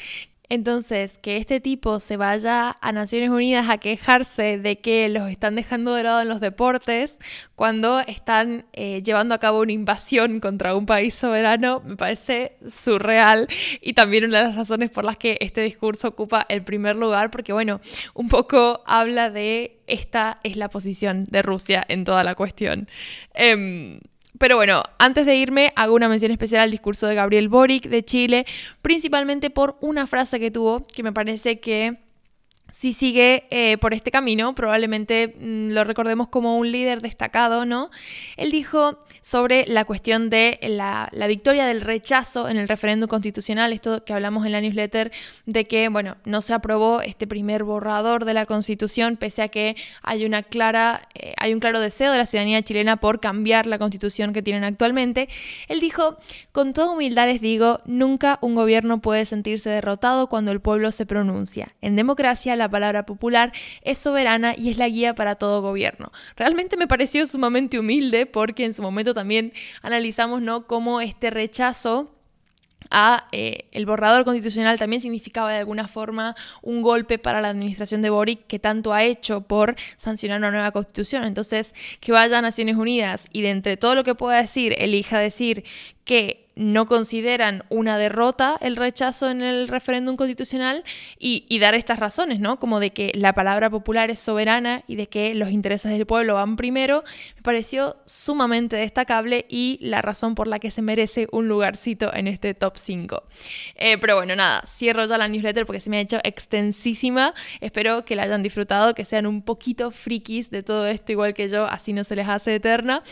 Entonces, 0.50 1.16
que 1.18 1.38
este 1.38 1.58
tipo 1.58 2.00
se 2.00 2.18
vaya 2.18 2.76
a 2.82 2.92
Naciones 2.92 3.30
Unidas 3.30 3.70
a 3.70 3.78
quejarse 3.78 4.58
de 4.58 4.78
que 4.78 5.08
los 5.08 5.30
están 5.30 5.54
dejando 5.54 5.94
de 5.94 6.02
lado 6.02 6.20
en 6.20 6.28
los 6.28 6.38
deportes 6.38 7.18
cuando 7.54 8.00
están 8.00 8.66
eh, 8.74 9.02
llevando 9.02 9.34
a 9.34 9.38
cabo 9.38 9.60
una 9.60 9.72
invasión 9.72 10.40
contra 10.40 10.76
un 10.76 10.84
país 10.84 11.14
soberano, 11.14 11.80
me 11.84 11.96
parece 11.96 12.58
surreal 12.66 13.48
y 13.80 13.94
también 13.94 14.24
una 14.24 14.40
de 14.40 14.44
las 14.44 14.56
razones 14.56 14.90
por 14.90 15.04
las 15.04 15.16
que 15.16 15.38
este 15.40 15.62
discurso 15.62 16.08
ocupa 16.08 16.44
el 16.50 16.62
primer 16.62 16.96
lugar, 16.96 17.30
porque 17.30 17.54
bueno, 17.54 17.80
un 18.12 18.28
poco 18.28 18.82
habla 18.86 19.30
de 19.30 19.80
esta 19.86 20.40
es 20.42 20.56
la 20.56 20.68
posición 20.68 21.24
de 21.24 21.40
Rusia 21.40 21.84
en 21.88 22.04
toda 22.04 22.22
la 22.22 22.34
cuestión. 22.34 22.88
Em, 23.32 23.98
pero 24.38 24.56
bueno, 24.56 24.82
antes 24.98 25.26
de 25.26 25.36
irme, 25.36 25.72
hago 25.76 25.94
una 25.94 26.08
mención 26.08 26.32
especial 26.32 26.62
al 26.62 26.70
discurso 26.70 27.06
de 27.06 27.14
Gabriel 27.14 27.48
Boric 27.48 27.88
de 27.88 28.04
Chile, 28.04 28.46
principalmente 28.82 29.50
por 29.50 29.76
una 29.80 30.06
frase 30.06 30.40
que 30.40 30.50
tuvo 30.50 30.86
que 30.86 31.02
me 31.02 31.12
parece 31.12 31.60
que 31.60 32.03
si 32.74 32.92
sigue 32.92 33.46
eh, 33.50 33.78
por 33.78 33.94
este 33.94 34.10
camino, 34.10 34.52
probablemente 34.56 35.36
mm, 35.38 35.70
lo 35.70 35.84
recordemos 35.84 36.26
como 36.26 36.58
un 36.58 36.72
líder 36.72 37.02
destacado, 37.02 37.64
¿no? 37.64 37.88
Él 38.36 38.50
dijo 38.50 38.98
sobre 39.20 39.64
la 39.68 39.84
cuestión 39.84 40.28
de 40.28 40.58
la, 40.60 41.08
victoria 41.28 41.66
del 41.66 41.82
rechazo 41.82 42.48
en 42.48 42.56
el 42.56 42.66
referéndum 42.66 43.08
constitucional, 43.08 43.72
esto 43.72 44.04
que 44.04 44.12
hablamos 44.12 44.44
en 44.44 44.50
la 44.50 44.60
newsletter, 44.60 45.12
de 45.46 45.66
que, 45.66 45.88
bueno, 45.88 46.16
no 46.24 46.42
se 46.42 46.52
aprobó 46.52 47.00
este 47.00 47.28
primer 47.28 47.62
borrador 47.62 48.24
de 48.24 48.34
la 48.34 48.44
constitución, 48.44 49.18
pese 49.18 49.42
a 49.42 49.48
que 49.48 49.76
hay, 50.02 50.26
una 50.26 50.42
clara, 50.42 51.08
eh, 51.14 51.32
hay 51.38 51.54
un 51.54 51.60
claro 51.60 51.78
deseo 51.78 52.10
de 52.10 52.18
la 52.18 52.26
ciudadanía 52.26 52.60
chilena 52.62 52.96
por 52.96 53.20
cambiar 53.20 53.66
la 53.66 53.78
constitución 53.78 54.32
que 54.32 54.42
tienen 54.42 54.64
actualmente. 54.64 55.28
Él 55.68 55.78
dijo, 55.78 56.16
con 56.50 56.72
toda 56.72 56.90
humildad 56.90 57.28
les 57.28 57.40
digo, 57.40 57.82
nunca 57.84 58.40
un 58.42 58.56
gobierno 58.56 59.00
puede 59.00 59.26
sentirse 59.26 59.70
derrotado 59.70 60.26
cuando 60.26 60.50
el 60.50 60.60
pueblo 60.60 60.90
se 60.90 61.06
pronuncia. 61.06 61.72
En 61.80 61.94
democracia, 61.94 62.56
la 62.56 62.63
la 62.64 62.70
palabra 62.70 63.06
popular, 63.06 63.52
es 63.82 63.98
soberana 63.98 64.54
y 64.56 64.70
es 64.70 64.78
la 64.78 64.88
guía 64.88 65.14
para 65.14 65.36
todo 65.36 65.62
gobierno. 65.62 66.12
Realmente 66.36 66.76
me 66.76 66.86
pareció 66.86 67.26
sumamente 67.26 67.78
humilde 67.78 68.26
porque 68.26 68.64
en 68.64 68.74
su 68.74 68.82
momento 68.82 69.14
también 69.14 69.52
analizamos 69.82 70.42
¿no? 70.42 70.66
cómo 70.66 71.00
este 71.00 71.30
rechazo 71.30 72.10
a 72.90 73.26
eh, 73.32 73.66
el 73.72 73.86
borrador 73.86 74.24
constitucional 74.24 74.78
también 74.78 75.00
significaba 75.00 75.52
de 75.52 75.58
alguna 75.58 75.88
forma 75.88 76.36
un 76.62 76.82
golpe 76.82 77.18
para 77.18 77.40
la 77.40 77.48
administración 77.48 78.02
de 78.02 78.10
Boric 78.10 78.46
que 78.46 78.58
tanto 78.58 78.92
ha 78.92 79.02
hecho 79.02 79.42
por 79.42 79.76
sancionar 79.96 80.38
una 80.38 80.50
nueva 80.50 80.70
constitución. 80.70 81.24
Entonces, 81.24 81.74
que 82.00 82.12
vaya 82.12 82.38
a 82.38 82.42
Naciones 82.42 82.76
Unidas 82.76 83.26
y 83.32 83.42
de 83.42 83.50
entre 83.50 83.76
todo 83.76 83.94
lo 83.94 84.04
que 84.04 84.14
pueda 84.14 84.40
decir, 84.40 84.74
elija 84.78 85.18
decir 85.18 85.64
que 86.04 86.43
no 86.56 86.86
consideran 86.86 87.64
una 87.68 87.98
derrota 87.98 88.56
el 88.60 88.76
rechazo 88.76 89.30
en 89.30 89.42
el 89.42 89.68
referéndum 89.68 90.16
constitucional 90.16 90.84
y, 91.18 91.58
dar 91.58 91.74
estas 91.74 91.98
razones, 91.98 92.40
¿no? 92.40 92.58
Como 92.58 92.78
de 92.78 92.90
que 92.90 93.10
la 93.14 93.32
palabra 93.32 93.70
popular 93.70 94.10
es 94.10 94.20
soberana 94.20 94.84
y 94.86 94.96
de 94.96 95.06
que 95.06 95.34
los 95.34 95.50
intereses 95.50 95.90
del 95.90 96.04
pueblo 96.04 96.34
van 96.34 96.56
primero, 96.56 97.04
me 97.36 97.42
pareció 97.42 97.96
sumamente 98.04 98.76
destacable 98.76 99.46
y 99.48 99.78
la 99.80 100.02
razón 100.02 100.34
por 100.34 100.46
la 100.46 100.58
que 100.58 100.70
se 100.70 100.82
merece 100.82 101.26
un 101.32 101.48
lugarcito 101.48 102.12
en 102.12 102.28
este 102.28 102.52
top 102.52 102.76
5. 102.76 103.22
Eh, 103.76 103.96
pero 103.98 104.16
bueno, 104.16 104.36
nada, 104.36 104.62
cierro 104.66 105.06
ya 105.06 105.16
la 105.16 105.28
newsletter 105.28 105.64
porque 105.64 105.80
se 105.80 105.88
me 105.88 105.98
ha 105.98 106.00
hecho 106.00 106.18
extensísima. 106.22 107.34
Espero 107.60 108.04
que 108.04 108.14
la 108.16 108.24
hayan 108.24 108.42
disfrutado, 108.42 108.94
que 108.94 109.04
sean 109.04 109.26
un 109.26 109.42
poquito 109.42 109.90
frikis 109.90 110.50
de 110.50 110.62
todo 110.62 110.86
esto, 110.86 111.12
igual 111.12 111.32
que 111.32 111.48
yo, 111.48 111.64
así 111.64 111.92
no 111.92 112.04
se 112.04 112.16
les 112.16 112.28
hace 112.28 112.56
eterna. 112.56 113.02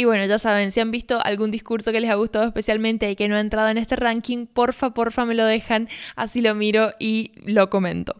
Y 0.00 0.06
bueno, 0.06 0.24
ya 0.24 0.38
saben, 0.38 0.72
si 0.72 0.80
han 0.80 0.90
visto 0.90 1.20
algún 1.22 1.50
discurso 1.50 1.92
que 1.92 2.00
les 2.00 2.08
ha 2.08 2.14
gustado 2.14 2.46
especialmente, 2.46 3.10
y 3.10 3.16
que 3.16 3.28
no 3.28 3.36
ha 3.36 3.40
entrado 3.40 3.68
en 3.68 3.76
este 3.76 3.96
ranking, 3.96 4.46
porfa, 4.46 4.94
porfa 4.94 5.26
me 5.26 5.34
lo 5.34 5.44
dejan, 5.44 5.90
así 6.16 6.40
lo 6.40 6.54
miro 6.54 6.92
y 6.98 7.32
lo 7.44 7.68
comento. 7.68 8.16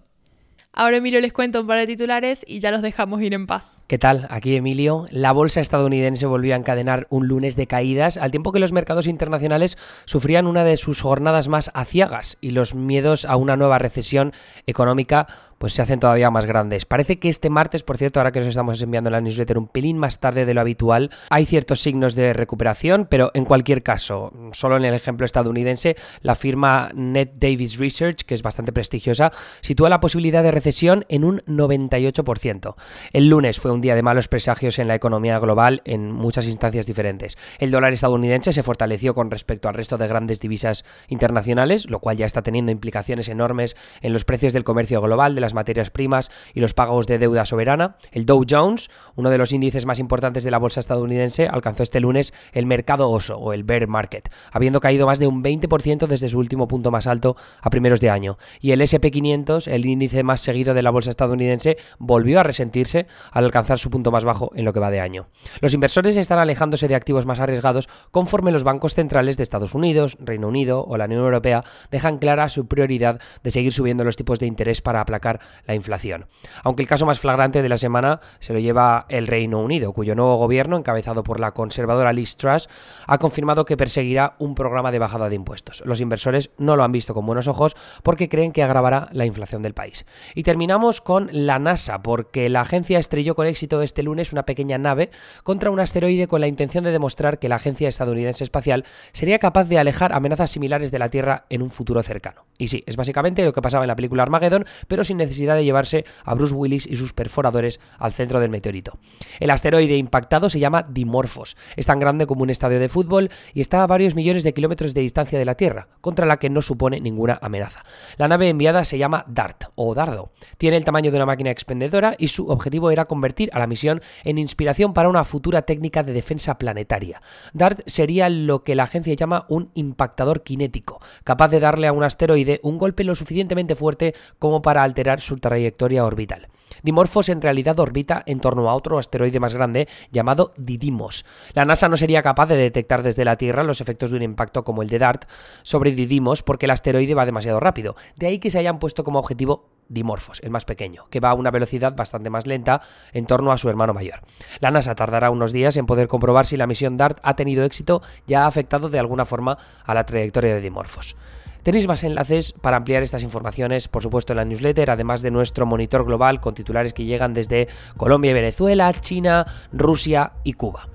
Ahora 0.74 0.98
Emilio 0.98 1.22
les 1.22 1.32
cuento 1.32 1.62
un 1.62 1.66
par 1.66 1.78
de 1.78 1.86
titulares 1.86 2.44
y 2.46 2.58
ya 2.58 2.70
los 2.70 2.82
dejamos 2.82 3.22
ir 3.22 3.32
en 3.32 3.46
paz. 3.46 3.79
¿Qué 3.90 3.98
tal? 3.98 4.28
Aquí 4.30 4.54
Emilio. 4.54 5.06
La 5.10 5.32
bolsa 5.32 5.60
estadounidense 5.60 6.24
volvió 6.24 6.54
a 6.54 6.56
encadenar 6.56 7.08
un 7.10 7.26
lunes 7.26 7.56
de 7.56 7.66
caídas, 7.66 8.18
al 8.18 8.30
tiempo 8.30 8.52
que 8.52 8.60
los 8.60 8.72
mercados 8.72 9.08
internacionales 9.08 9.76
sufrían 10.04 10.46
una 10.46 10.62
de 10.62 10.76
sus 10.76 11.02
jornadas 11.02 11.48
más 11.48 11.72
aciagas 11.74 12.38
y 12.40 12.50
los 12.50 12.76
miedos 12.76 13.24
a 13.24 13.34
una 13.34 13.56
nueva 13.56 13.80
recesión 13.80 14.32
económica 14.68 15.26
pues 15.60 15.74
se 15.74 15.82
hacen 15.82 16.00
todavía 16.00 16.30
más 16.30 16.46
grandes. 16.46 16.86
Parece 16.86 17.18
que 17.18 17.28
este 17.28 17.50
martes, 17.50 17.82
por 17.82 17.98
cierto, 17.98 18.18
ahora 18.18 18.32
que 18.32 18.38
nos 18.38 18.48
estamos 18.48 18.80
enviando 18.80 19.10
la 19.10 19.20
newsletter 19.20 19.58
un 19.58 19.68
pelín 19.68 19.98
más 19.98 20.18
tarde 20.18 20.46
de 20.46 20.54
lo 20.54 20.62
habitual, 20.62 21.10
hay 21.28 21.44
ciertos 21.44 21.82
signos 21.82 22.14
de 22.14 22.32
recuperación, 22.32 23.06
pero 23.10 23.30
en 23.34 23.44
cualquier 23.44 23.82
caso, 23.82 24.32
solo 24.52 24.78
en 24.78 24.86
el 24.86 24.94
ejemplo 24.94 25.26
estadounidense, 25.26 25.96
la 26.22 26.34
firma 26.34 26.90
Net 26.94 27.32
Davis 27.34 27.76
Research, 27.76 28.22
que 28.22 28.32
es 28.32 28.42
bastante 28.42 28.72
prestigiosa, 28.72 29.32
sitúa 29.60 29.90
la 29.90 30.00
posibilidad 30.00 30.42
de 30.42 30.50
recesión 30.50 31.04
en 31.10 31.24
un 31.24 31.40
98%. 31.40 32.74
El 33.12 33.28
lunes 33.28 33.60
fue 33.60 33.70
un 33.70 33.79
un 33.80 33.82
día 33.82 33.94
de 33.94 34.02
malos 34.02 34.28
presagios 34.28 34.78
en 34.78 34.88
la 34.88 34.94
economía 34.94 35.38
global 35.38 35.80
en 35.86 36.12
muchas 36.12 36.46
instancias 36.46 36.84
diferentes. 36.84 37.38
El 37.58 37.70
dólar 37.70 37.94
estadounidense 37.94 38.52
se 38.52 38.62
fortaleció 38.62 39.14
con 39.14 39.30
respecto 39.30 39.70
al 39.70 39.74
resto 39.74 39.96
de 39.96 40.06
grandes 40.06 40.38
divisas 40.38 40.84
internacionales, 41.08 41.88
lo 41.88 41.98
cual 41.98 42.18
ya 42.18 42.26
está 42.26 42.42
teniendo 42.42 42.72
implicaciones 42.72 43.30
enormes 43.30 43.78
en 44.02 44.12
los 44.12 44.26
precios 44.26 44.52
del 44.52 44.64
comercio 44.64 45.00
global, 45.00 45.34
de 45.34 45.40
las 45.40 45.54
materias 45.54 45.88
primas 45.88 46.30
y 46.52 46.60
los 46.60 46.74
pagos 46.74 47.06
de 47.06 47.16
deuda 47.16 47.46
soberana. 47.46 47.96
El 48.12 48.26
Dow 48.26 48.44
Jones, 48.46 48.90
uno 49.16 49.30
de 49.30 49.38
los 49.38 49.50
índices 49.52 49.86
más 49.86 49.98
importantes 49.98 50.44
de 50.44 50.50
la 50.50 50.58
bolsa 50.58 50.80
estadounidense, 50.80 51.48
alcanzó 51.48 51.82
este 51.82 52.00
lunes 52.00 52.34
el 52.52 52.66
mercado 52.66 53.08
oso 53.08 53.38
o 53.38 53.54
el 53.54 53.64
bear 53.64 53.86
market, 53.86 54.30
habiendo 54.52 54.80
caído 54.80 55.06
más 55.06 55.18
de 55.18 55.26
un 55.26 55.42
20% 55.42 56.06
desde 56.06 56.28
su 56.28 56.38
último 56.38 56.68
punto 56.68 56.90
más 56.90 57.06
alto 57.06 57.34
a 57.62 57.70
primeros 57.70 58.02
de 58.02 58.10
año. 58.10 58.36
Y 58.60 58.72
el 58.72 58.82
SP500, 58.82 59.68
el 59.68 59.86
índice 59.86 60.22
más 60.22 60.42
seguido 60.42 60.74
de 60.74 60.82
la 60.82 60.90
bolsa 60.90 61.08
estadounidense, 61.08 61.78
volvió 61.98 62.40
a 62.40 62.42
resentirse 62.42 63.06
al 63.32 63.46
alcanzar 63.46 63.69
su 63.78 63.90
punto 63.90 64.10
más 64.10 64.24
bajo 64.24 64.50
en 64.54 64.64
lo 64.64 64.72
que 64.72 64.80
va 64.80 64.90
de 64.90 65.00
año. 65.00 65.28
Los 65.60 65.74
inversores 65.74 66.16
están 66.16 66.38
alejándose 66.38 66.88
de 66.88 66.94
activos 66.94 67.26
más 67.26 67.40
arriesgados 67.40 67.88
conforme 68.10 68.52
los 68.52 68.64
bancos 68.64 68.94
centrales 68.94 69.36
de 69.36 69.42
Estados 69.42 69.74
Unidos, 69.74 70.16
Reino 70.20 70.48
Unido 70.48 70.84
o 70.84 70.96
la 70.96 71.04
Unión 71.06 71.22
Europea 71.22 71.64
dejan 71.90 72.18
clara 72.18 72.48
su 72.48 72.66
prioridad 72.66 73.20
de 73.42 73.50
seguir 73.50 73.72
subiendo 73.72 74.04
los 74.04 74.16
tipos 74.16 74.40
de 74.40 74.46
interés 74.46 74.80
para 74.80 75.00
aplacar 75.00 75.40
la 75.66 75.74
inflación. 75.74 76.26
Aunque 76.62 76.82
el 76.82 76.88
caso 76.88 77.06
más 77.06 77.20
flagrante 77.20 77.62
de 77.62 77.68
la 77.68 77.76
semana 77.76 78.20
se 78.38 78.52
lo 78.52 78.58
lleva 78.58 79.06
el 79.08 79.26
Reino 79.26 79.60
Unido, 79.60 79.92
cuyo 79.92 80.14
nuevo 80.14 80.36
gobierno, 80.36 80.76
encabezado 80.76 81.22
por 81.22 81.40
la 81.40 81.52
conservadora 81.52 82.12
Liz 82.12 82.36
Truss, 82.36 82.68
ha 83.06 83.18
confirmado 83.18 83.64
que 83.64 83.76
perseguirá 83.76 84.34
un 84.38 84.54
programa 84.54 84.90
de 84.90 84.98
bajada 84.98 85.28
de 85.28 85.36
impuestos. 85.36 85.82
Los 85.84 86.00
inversores 86.00 86.50
no 86.58 86.76
lo 86.76 86.84
han 86.84 86.92
visto 86.92 87.14
con 87.14 87.26
buenos 87.26 87.48
ojos 87.48 87.76
porque 88.02 88.28
creen 88.28 88.52
que 88.52 88.62
agravará 88.62 89.08
la 89.12 89.26
inflación 89.26 89.62
del 89.62 89.74
país. 89.74 90.06
Y 90.34 90.42
terminamos 90.42 91.00
con 91.00 91.28
la 91.32 91.58
NASA, 91.58 92.02
porque 92.02 92.48
la 92.48 92.62
agencia 92.62 92.98
estrelló 92.98 93.34
con 93.34 93.46
éxito 93.46 93.59
este 93.82 94.02
lunes 94.02 94.32
una 94.32 94.44
pequeña 94.44 94.78
nave 94.78 95.10
contra 95.44 95.70
un 95.70 95.80
asteroide 95.80 96.26
con 96.26 96.40
la 96.40 96.46
intención 96.46 96.84
de 96.84 96.92
demostrar 96.92 97.38
que 97.38 97.48
la 97.48 97.56
Agencia 97.56 97.88
Estadounidense 97.88 98.44
Espacial 98.44 98.84
sería 99.12 99.38
capaz 99.38 99.64
de 99.64 99.78
alejar 99.78 100.12
amenazas 100.12 100.50
similares 100.50 100.90
de 100.90 100.98
la 100.98 101.10
Tierra 101.10 101.46
en 101.50 101.62
un 101.62 101.70
futuro 101.70 102.02
cercano. 102.02 102.46
Y 102.58 102.68
sí, 102.68 102.84
es 102.86 102.96
básicamente 102.96 103.44
lo 103.44 103.52
que 103.52 103.62
pasaba 103.62 103.84
en 103.84 103.88
la 103.88 103.96
película 103.96 104.22
Armageddon, 104.22 104.64
pero 104.88 105.04
sin 105.04 105.16
necesidad 105.16 105.56
de 105.56 105.64
llevarse 105.64 106.04
a 106.24 106.34
Bruce 106.34 106.54
Willis 106.54 106.86
y 106.86 106.96
sus 106.96 107.12
perforadores 107.12 107.80
al 107.98 108.12
centro 108.12 108.40
del 108.40 108.50
meteorito. 108.50 108.98
El 109.38 109.50
asteroide 109.50 109.96
impactado 109.96 110.48
se 110.48 110.60
llama 110.60 110.86
Dimorphos. 110.88 111.56
Es 111.76 111.86
tan 111.86 111.98
grande 111.98 112.26
como 112.26 112.42
un 112.42 112.50
estadio 112.50 112.78
de 112.78 112.88
fútbol 112.88 113.30
y 113.54 113.60
está 113.60 113.82
a 113.82 113.86
varios 113.86 114.14
millones 114.14 114.44
de 114.44 114.54
kilómetros 114.54 114.94
de 114.94 115.02
distancia 115.02 115.38
de 115.38 115.44
la 115.44 115.54
Tierra, 115.54 115.88
contra 116.00 116.26
la 116.26 116.38
que 116.38 116.50
no 116.50 116.62
supone 116.62 117.00
ninguna 117.00 117.38
amenaza. 117.42 117.82
La 118.16 118.28
nave 118.28 118.48
enviada 118.48 118.84
se 118.84 118.98
llama 118.98 119.24
DART 119.28 119.64
o 119.74 119.94
Dardo. 119.94 120.32
Tiene 120.58 120.76
el 120.76 120.84
tamaño 120.84 121.10
de 121.10 121.16
una 121.16 121.26
máquina 121.26 121.50
expendedora 121.50 122.14
y 122.18 122.28
su 122.28 122.48
objetivo 122.48 122.90
era 122.90 123.04
a 123.52 123.58
la 123.58 123.66
misión 123.66 124.02
en 124.24 124.38
inspiración 124.38 124.92
para 124.92 125.08
una 125.08 125.24
futura 125.24 125.62
técnica 125.62 126.02
de 126.02 126.12
defensa 126.12 126.58
planetaria. 126.58 127.22
DART 127.54 127.80
sería 127.86 128.28
lo 128.28 128.62
que 128.62 128.74
la 128.74 128.84
agencia 128.84 129.14
llama 129.14 129.46
un 129.48 129.70
impactador 129.74 130.42
cinético, 130.46 131.00
capaz 131.24 131.48
de 131.48 131.60
darle 131.60 131.86
a 131.86 131.92
un 131.92 132.04
asteroide 132.04 132.60
un 132.62 132.78
golpe 132.78 133.04
lo 133.04 133.14
suficientemente 133.14 133.74
fuerte 133.74 134.14
como 134.38 134.62
para 134.62 134.82
alterar 134.82 135.20
su 135.20 135.38
trayectoria 135.38 136.04
orbital. 136.04 136.48
Dimorphos 136.82 137.28
en 137.28 137.42
realidad 137.42 137.78
orbita 137.80 138.22
en 138.26 138.40
torno 138.40 138.70
a 138.70 138.74
otro 138.74 138.98
asteroide 138.98 139.40
más 139.40 139.54
grande 139.54 139.88
llamado 140.12 140.52
Didymos. 140.56 141.24
La 141.54 141.64
NASA 141.64 141.88
no 141.88 141.96
sería 141.96 142.22
capaz 142.22 142.46
de 142.46 142.56
detectar 142.56 143.02
desde 143.02 143.24
la 143.24 143.36
Tierra 143.36 143.64
los 143.64 143.80
efectos 143.80 144.10
de 144.10 144.16
un 144.16 144.22
impacto 144.22 144.64
como 144.64 144.82
el 144.82 144.88
de 144.88 144.98
DART 144.98 145.24
sobre 145.62 145.92
Didymos 145.92 146.42
porque 146.42 146.66
el 146.66 146.70
asteroide 146.70 147.14
va 147.14 147.26
demasiado 147.26 147.60
rápido. 147.60 147.96
De 148.16 148.26
ahí 148.26 148.38
que 148.38 148.50
se 148.50 148.58
hayan 148.58 148.78
puesto 148.78 149.04
como 149.04 149.18
objetivo 149.18 149.68
Dimorphos, 149.90 150.40
el 150.42 150.50
más 150.50 150.64
pequeño, 150.64 151.04
que 151.10 151.20
va 151.20 151.30
a 151.30 151.34
una 151.34 151.50
velocidad 151.50 151.94
bastante 151.94 152.30
más 152.30 152.46
lenta 152.46 152.80
en 153.12 153.26
torno 153.26 153.52
a 153.52 153.58
su 153.58 153.68
hermano 153.68 153.92
mayor. 153.92 154.20
La 154.60 154.70
NASA 154.70 154.94
tardará 154.94 155.30
unos 155.30 155.52
días 155.52 155.76
en 155.76 155.84
poder 155.84 156.08
comprobar 156.08 156.46
si 156.46 156.56
la 156.56 156.66
misión 156.66 156.96
DART 156.96 157.18
ha 157.22 157.36
tenido 157.36 157.64
éxito 157.64 158.00
y 158.26 158.34
ha 158.34 158.46
afectado 158.46 158.88
de 158.88 158.98
alguna 158.98 159.26
forma 159.26 159.58
a 159.84 159.92
la 159.92 160.06
trayectoria 160.06 160.54
de 160.54 160.60
Dimorphos. 160.60 161.16
Tenéis 161.62 161.86
más 161.86 162.04
enlaces 162.04 162.52
para 162.52 162.78
ampliar 162.78 163.02
estas 163.02 163.22
informaciones, 163.22 163.88
por 163.88 164.02
supuesto, 164.02 164.32
en 164.32 164.38
la 164.38 164.44
newsletter, 164.46 164.90
además 164.90 165.20
de 165.20 165.30
nuestro 165.30 165.66
monitor 165.66 166.06
global 166.06 166.40
con 166.40 166.54
titulares 166.54 166.94
que 166.94 167.04
llegan 167.04 167.34
desde 167.34 167.68
Colombia 167.98 168.30
y 168.30 168.34
Venezuela, 168.34 168.92
China, 168.94 169.44
Rusia 169.72 170.32
y 170.42 170.54
Cuba. 170.54 170.88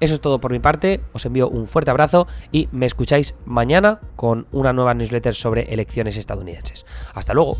Eso 0.00 0.14
es 0.14 0.20
todo 0.20 0.40
por 0.40 0.52
mi 0.52 0.58
parte, 0.58 1.00
os 1.12 1.24
envío 1.24 1.48
un 1.48 1.66
fuerte 1.66 1.90
abrazo 1.90 2.26
y 2.52 2.68
me 2.70 2.86
escucháis 2.86 3.34
mañana 3.44 4.00
con 4.14 4.46
una 4.52 4.72
nueva 4.72 4.94
newsletter 4.94 5.34
sobre 5.34 5.72
elecciones 5.72 6.16
estadounidenses. 6.16 6.86
Hasta 7.14 7.32
luego. 7.34 7.56